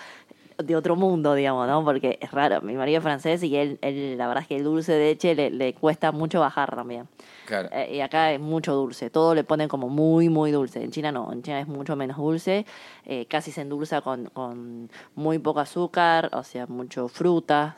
[0.63, 1.85] de otro mundo, digamos, ¿no?
[1.85, 2.61] Porque es raro.
[2.63, 5.35] Mi marido es francés y él, él la verdad es que el dulce de leche
[5.35, 7.09] le, le cuesta mucho bajar también.
[7.47, 7.69] Claro.
[7.73, 9.11] Eh, y acá es mucho dulce.
[9.11, 10.83] Todo le ponen como muy, muy dulce.
[10.83, 11.33] En China no.
[11.33, 12.65] En China es mucho menos dulce.
[13.05, 17.75] Eh, casi se endulza con, con muy poco azúcar, o sea, mucho frutas.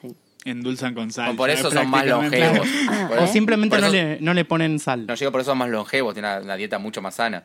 [0.00, 0.14] Sí.
[0.44, 1.30] Endulzan con sal.
[1.30, 2.68] O por eso es son más longevos.
[3.08, 5.06] Por O eso- simplemente no le, no le ponen sal.
[5.06, 7.44] No, digo por eso son más longevos, tienen una, una dieta mucho más sana.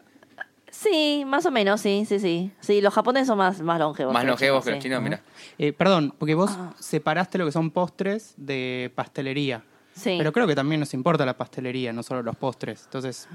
[0.72, 2.52] Sí, más o menos, sí, sí, sí.
[2.60, 4.14] Sí, los japoneses son más, más longevos.
[4.14, 4.84] Más longevos que los sí.
[4.84, 5.22] chinos, mira.
[5.58, 6.74] Eh, perdón, porque vos Ah.
[6.80, 9.64] separaste lo que son postres de pastelería.
[9.94, 10.16] Sí.
[10.18, 12.84] Pero creo que también nos importa la pastelería, no solo los postres.
[12.86, 13.28] Entonces,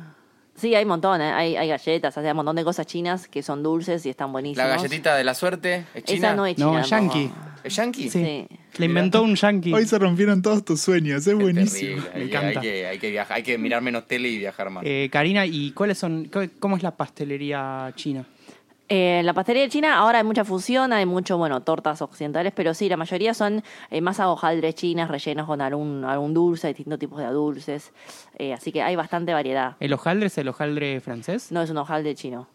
[0.56, 1.32] Sí, hay un montón, ¿eh?
[1.32, 4.32] hay, hay galletas, hay un montón de cosas chinas que son dulces y están La
[4.32, 4.68] buenísimas.
[4.76, 6.28] galletita de la suerte es china.
[6.28, 6.66] Esa no es china.
[6.66, 7.30] no, yankee.
[7.64, 8.08] ¿Es yankee?
[8.10, 8.22] Sí.
[8.48, 8.48] Sí.
[8.76, 9.72] Le inventó un yankee.
[9.72, 12.02] Hoy se rompieron todos tus sueños, es buenísimo.
[12.04, 12.10] terrible.
[12.14, 12.60] Me Hay, que- encanta.
[12.60, 14.84] hay que, hay que viajar, hay que mirar menos tele y viajar más.
[14.86, 16.30] Eh, Karina, ¿y cuáles son,
[16.60, 18.24] cómo es la pastelería china?
[18.88, 22.74] Eh, en la pastelería china ahora hay mucha fusión, hay mucho, bueno, tortas occidentales, pero
[22.74, 27.18] sí, la mayoría son eh, masa hojaldres chinas rellenos con algún, algún dulce, distintos tipos
[27.18, 27.92] de dulces.
[28.38, 29.76] Eh, así que hay bastante variedad.
[29.80, 31.50] ¿El hojaldre es el hojaldre francés?
[31.50, 32.46] No es un hojaldre chino.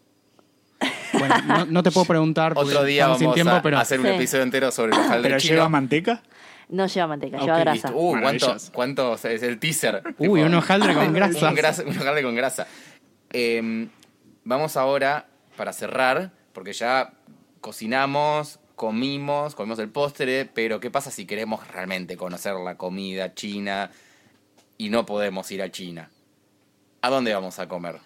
[1.12, 2.52] Bueno, no, no te puedo preguntar.
[2.56, 4.12] Otro día vamos sin tiempo, a pero hacer un Sí.
[4.12, 5.54] episodio entero sobre los hojaldre ¿Pero chino.
[5.56, 6.22] lleva manteca?
[6.68, 7.90] No lleva manteca, lleva grasa.
[7.92, 8.16] Uh,
[8.72, 10.02] ¿cuánto, es el teaser?
[10.18, 11.48] Uy, un hojaldre con grasa.
[11.48, 12.68] Un, grasa- un hojaldre con grasa.
[13.32, 13.88] Eh,
[14.44, 15.26] vamos ahora,
[15.60, 17.12] para cerrar, porque ya
[17.60, 23.90] cocinamos, comimos, comimos el postre, pero ¿qué pasa si queremos realmente conocer la comida china
[24.78, 26.08] y no podemos ir a China?
[27.02, 27.96] ¿A dónde vamos a comer?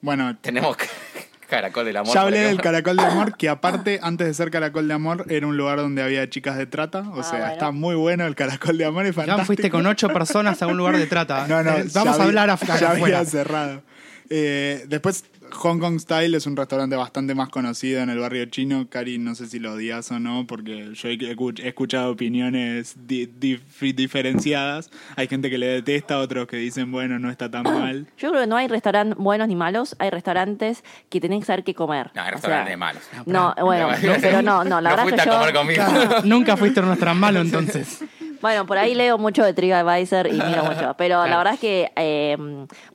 [0.00, 0.76] Bueno, Tenemos
[1.48, 2.12] caracol del amor.
[2.12, 2.60] ya hablé del.
[2.60, 6.02] Caracol de Amor, que aparte, antes de ser Caracol de Amor, era un lugar donde
[6.02, 7.04] había chicas de trata.
[7.14, 7.52] O Ah, sea, bueno.
[7.52, 10.76] está muy bueno el Caracol de Amor, es ya fuiste con ocho personas a un
[10.76, 11.46] lugar de trata.
[11.48, 12.90] No, no, Eh, ya vamos a hablar ya afuera.
[12.90, 13.82] había cerrado.
[14.28, 18.86] Eh, después, Hong Kong Style es un restaurante bastante más conocido en el barrio chino.
[18.88, 23.26] Cari, no sé si lo odias o no, porque yo he, he escuchado opiniones di-
[23.26, 24.90] dif- diferenciadas.
[25.16, 28.06] Hay gente que le detesta, otros que dicen, bueno, no está tan mal.
[28.18, 31.64] Yo creo que no hay restaurantes buenos ni malos, hay restaurantes que tenés que saber
[31.64, 32.10] qué comer.
[32.14, 33.02] No, hay O restaurantes sea, malos.
[33.26, 35.38] No, bueno, no, pero no, no, la no verdad fuiste que a yo...
[35.38, 35.82] comer conmigo.
[36.24, 38.04] Nunca fuiste a un restaurante malo, entonces.
[38.40, 40.94] Bueno, por ahí leo mucho de TripAdvisor y miro mucho.
[40.96, 42.38] Pero la verdad es que, eh,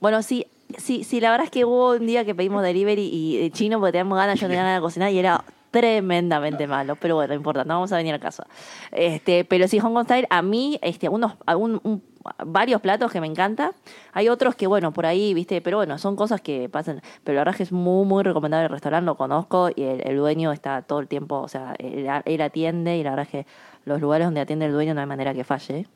[0.00, 0.44] bueno, sí,
[0.78, 3.78] sí, sí, la verdad es que hubo un día que pedimos delivery y de chino
[3.78, 6.96] porque teníamos ganas, yo tenía ganas de cocinar y era tremendamente malo.
[6.96, 8.46] Pero bueno, no importa, no vamos a venir a casa.
[8.92, 12.02] Este, pero sí, Hong Kong Style, a mí, este, unos, algún, un-
[12.44, 13.72] varios platos que me encanta.
[14.12, 17.02] Hay otros que, bueno, por ahí, viste, pero bueno, son cosas que pasan.
[17.24, 20.00] Pero la verdad es que es muy, muy recomendable el restaurante, lo conozco y el,
[20.08, 23.30] el dueño está todo el tiempo, o sea, él, él atiende y la verdad es
[23.30, 23.46] que
[23.84, 25.86] los lugares donde atiende el dueño no hay manera que falle.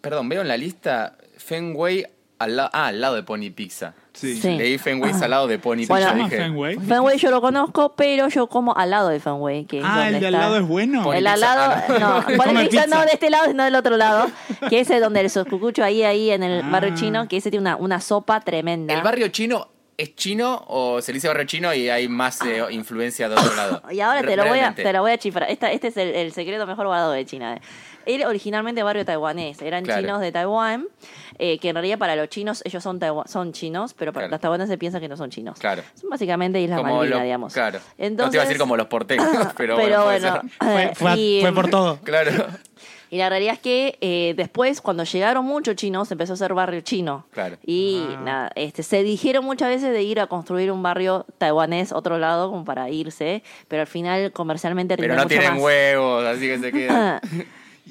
[0.00, 2.04] Perdón, veo en la lista Fenway
[2.38, 3.94] al, la- ah, al lado de Pony Pizza.
[4.12, 4.36] Sí.
[4.40, 4.56] Sí.
[4.56, 5.94] Leí Fenway al lado de Pony Bueno.
[5.94, 5.98] Pizza.
[5.98, 6.76] ¿Se llama dije, Fenway?
[6.78, 10.14] Fenway yo lo conozco, pero yo como al lado de Fenway, que es Ah, donde
[10.16, 11.02] el de al lado es bueno.
[11.04, 13.96] Pony El al lado, ah, no, Pony pizza no de este lado, sino del otro
[13.96, 14.28] lado,
[14.68, 16.68] que ese es donde el soscucucho ahí, ahí en el Ah.
[16.70, 18.92] barrio chino, que ese tiene una, una sopa tremenda.
[18.94, 22.64] ¿El barrio chino es chino o se le dice barrio chino y hay más eh,
[22.70, 23.82] influencia de otro lado?
[23.92, 25.50] Y ahora te lo voy a, te lo voy a chifrar.
[25.50, 27.60] Esta, este es el, el secreto mejor guardado de China.
[28.06, 30.00] Era originalmente barrio taiwanés, eran Claro.
[30.02, 30.86] chinos de Taiwán,
[31.38, 34.32] eh, que en realidad para los chinos ellos son son chinos, pero para Claro.
[34.36, 35.58] los taiwaneses piensan que no son chinos.
[35.58, 35.82] Claro.
[35.94, 37.52] Son básicamente Islas Como Malvinas, lo- digamos.
[37.54, 37.78] Claro.
[37.78, 39.26] no te Entonces, iba a decir como los porteños,
[39.56, 40.40] pero, pero bueno,
[40.94, 41.98] Fue, a- y, fue por todo.
[42.02, 42.30] Claro.
[43.12, 46.80] Y la realidad es que eh, después, cuando llegaron muchos chinos, empezó a ser barrio
[46.82, 47.26] chino.
[47.32, 47.56] Claro.
[47.66, 48.20] Y Ah.
[48.24, 52.50] nada, este, se dijeron muchas veces de ir a construir un barrio taiwanés otro lado
[52.50, 55.60] como para irse, pero al final comercialmente Pero no mucho tienen más.
[55.62, 57.20] huevos, así que se quedan.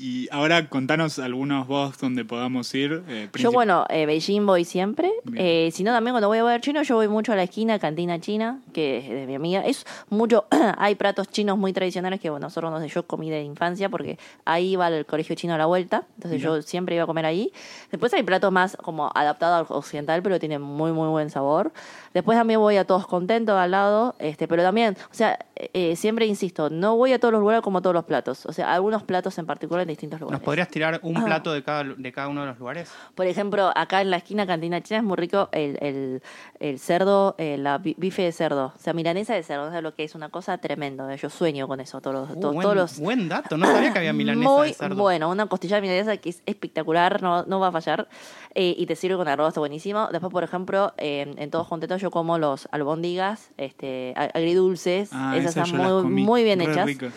[0.02, 3.04] Y ahora contanos algunos vos donde podamos ir.
[3.10, 5.12] eh, Yo, bueno, eh, Beijing voy siempre.
[5.36, 7.78] Eh, si no, también cuando voy a ver chino, yo voy mucho a la esquina,
[7.80, 9.66] cantina china, que es de mi amiga.
[9.66, 10.45] Es mucho,
[10.78, 14.18] hay platos chinos muy tradicionales que, bueno, nosotros, no sé, yo comí de infancia porque
[14.45, 16.06] ahí iba al colegio chino a la vuelta.
[16.16, 17.52] Entonces yo siempre iba a comer ahí.
[17.91, 21.74] Después hay platos más como adaptados al occidental, pero tienen muy, muy buen sabor.
[22.14, 26.26] Después también voy a Todos Contentos al lado, este, pero también, o sea, eh, siempre
[26.26, 28.45] insisto, no voy a todos los lugares como todos los platos.
[28.45, 30.39] O sea, algunos platos en particular en distintos lugares.
[30.39, 32.91] ¿Nos podrías tirar un plato de cada, de cada uno de los lugares?
[33.16, 36.22] Por ejemplo, acá en la esquina Cantina China es muy rico el, el,
[36.60, 38.74] el cerdo, eh, la bi- bife de cerdo.
[38.76, 40.16] O sea, milanesa de cerdo, ¿sabes lo que es?
[40.16, 41.14] Una cosa tremenda.
[41.16, 43.91] Yo sueño con eso todos los, Uh, to- buen, todos los buen dato, no sabía
[43.93, 44.95] que había milanesa muy de cerdo.
[44.95, 48.07] bueno, una costilla de milanesa que es espectacular, no, no va a fallar.
[48.55, 50.07] Eh, y te sirve con arroz, está buenísimo.
[50.12, 55.10] Después, por ejemplo, en, en Todos Contentos yo como los albóndigas este, agridulces.
[55.14, 56.86] Ah, esas esas están muy, comí, muy bien hechas.
[56.86, 57.14] ricas.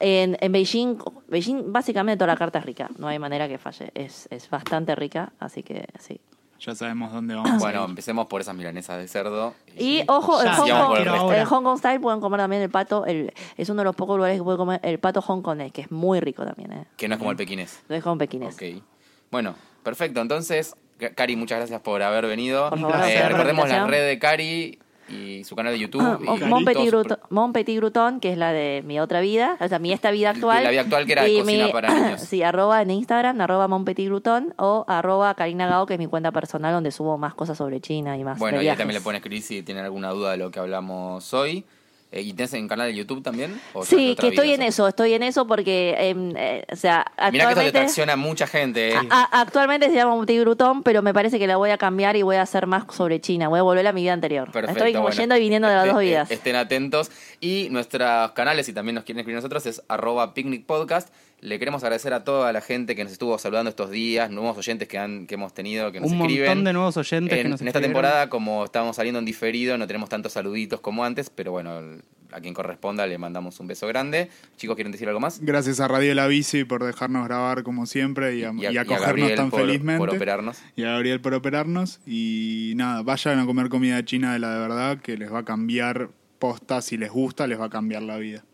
[0.00, 2.88] En, en Beijing, Beijing, básicamente toda la carta es rica.
[2.98, 3.90] No hay manera que falle.
[3.94, 6.20] Es, es bastante rica, así que sí.
[6.58, 7.50] Ya sabemos dónde vamos.
[7.50, 7.88] a Bueno, ir.
[7.90, 9.54] empecemos por esas milanesas de cerdo.
[9.76, 13.04] Y ojo, en Ya, Hong, Kong, el Hong Kong Style pueden comer también el pato.
[13.04, 15.90] El, es uno de los pocos lugares que puede comer el pato hongkonés, que es
[15.90, 16.72] muy rico también.
[16.72, 16.86] ¿eh?
[16.96, 17.82] Que no es como el pequinés.
[17.88, 18.54] No es como pequinés.
[18.54, 18.62] Ok.
[19.30, 20.20] Bueno, perfecto.
[20.20, 20.76] Entonces,
[21.10, 22.70] Cari, muchas gracias por haber venido.
[22.70, 24.78] Por favor, Eh, la recordemos la red de Cari
[25.08, 26.00] y su canal de YouTube.
[26.02, 29.56] Ah, y Mon- Petit, Gruton, Mon Petit Gruton, que es la de mi otra vida,
[29.60, 30.64] o sea, mi esta vida actual.
[30.64, 32.20] La vida actual que era de Y cocina para niños.
[32.22, 36.06] Sí, arroba en Instagram, arroba Mon Petit Gruton o arroba Karina Gao, que es mi
[36.06, 39.16] cuenta personal donde subo más cosas sobre China y más Bueno, y también le pueden
[39.16, 41.66] escribir si tienen alguna duda de lo que hablamos hoy.
[42.12, 43.58] Eh, ¿Y tenés en canal de YouTube también?
[43.72, 46.76] ¿O ya es Sí, que estoy en eso, estoy en eso porque, em, eh, o
[46.76, 47.72] sea, Mirá que esto le actualmente...
[47.72, 48.90] tracciona a mucha gente.
[48.92, 48.98] eh.
[49.10, 52.22] a- actualmente se llama Petit Gruton, pero me parece que la voy a cambiar y
[52.22, 53.48] voy a hacer más sobre China.
[53.48, 54.50] Voy a volver a mi vida anterior.
[54.52, 55.16] Perfecto, Estoy como bueno.
[55.18, 56.30] yendo y viniendo de las Este- dos vidas.
[56.30, 57.10] eh, Estén atentos.
[57.40, 61.08] Y nuestros canales, si también nos quieren escribir nosotros, es arroba picnic podcast.
[61.42, 64.86] Le queremos agradecer a toda la gente que nos estuvo saludando estos días, nuevos oyentes
[64.86, 66.46] que, han, que hemos tenido, que nos Un escriben.
[66.46, 68.02] montón de nuevos oyentes en, que nos en esta escribieron.
[68.04, 71.80] temporada, como estamos saliendo en diferido, no tenemos tantos saluditos como antes, pero bueno,
[72.30, 74.30] a quien corresponda le mandamos un beso grande.
[74.56, 75.40] Chicos, ¿quieren decir algo más?
[75.40, 79.34] Gracias a Radio La Bici por dejarnos grabar como siempre y, a- y acogernos Gabriel
[79.34, 79.98] tan por, felizmente.
[79.98, 80.58] por operarnos.
[80.76, 81.98] y a Gabriel por operarnos.
[82.06, 85.44] Y nada, vayan a comer comida china de la de verdad, que les va a
[85.44, 88.44] cambiar posta, si les gusta, les va a cambiar la vida.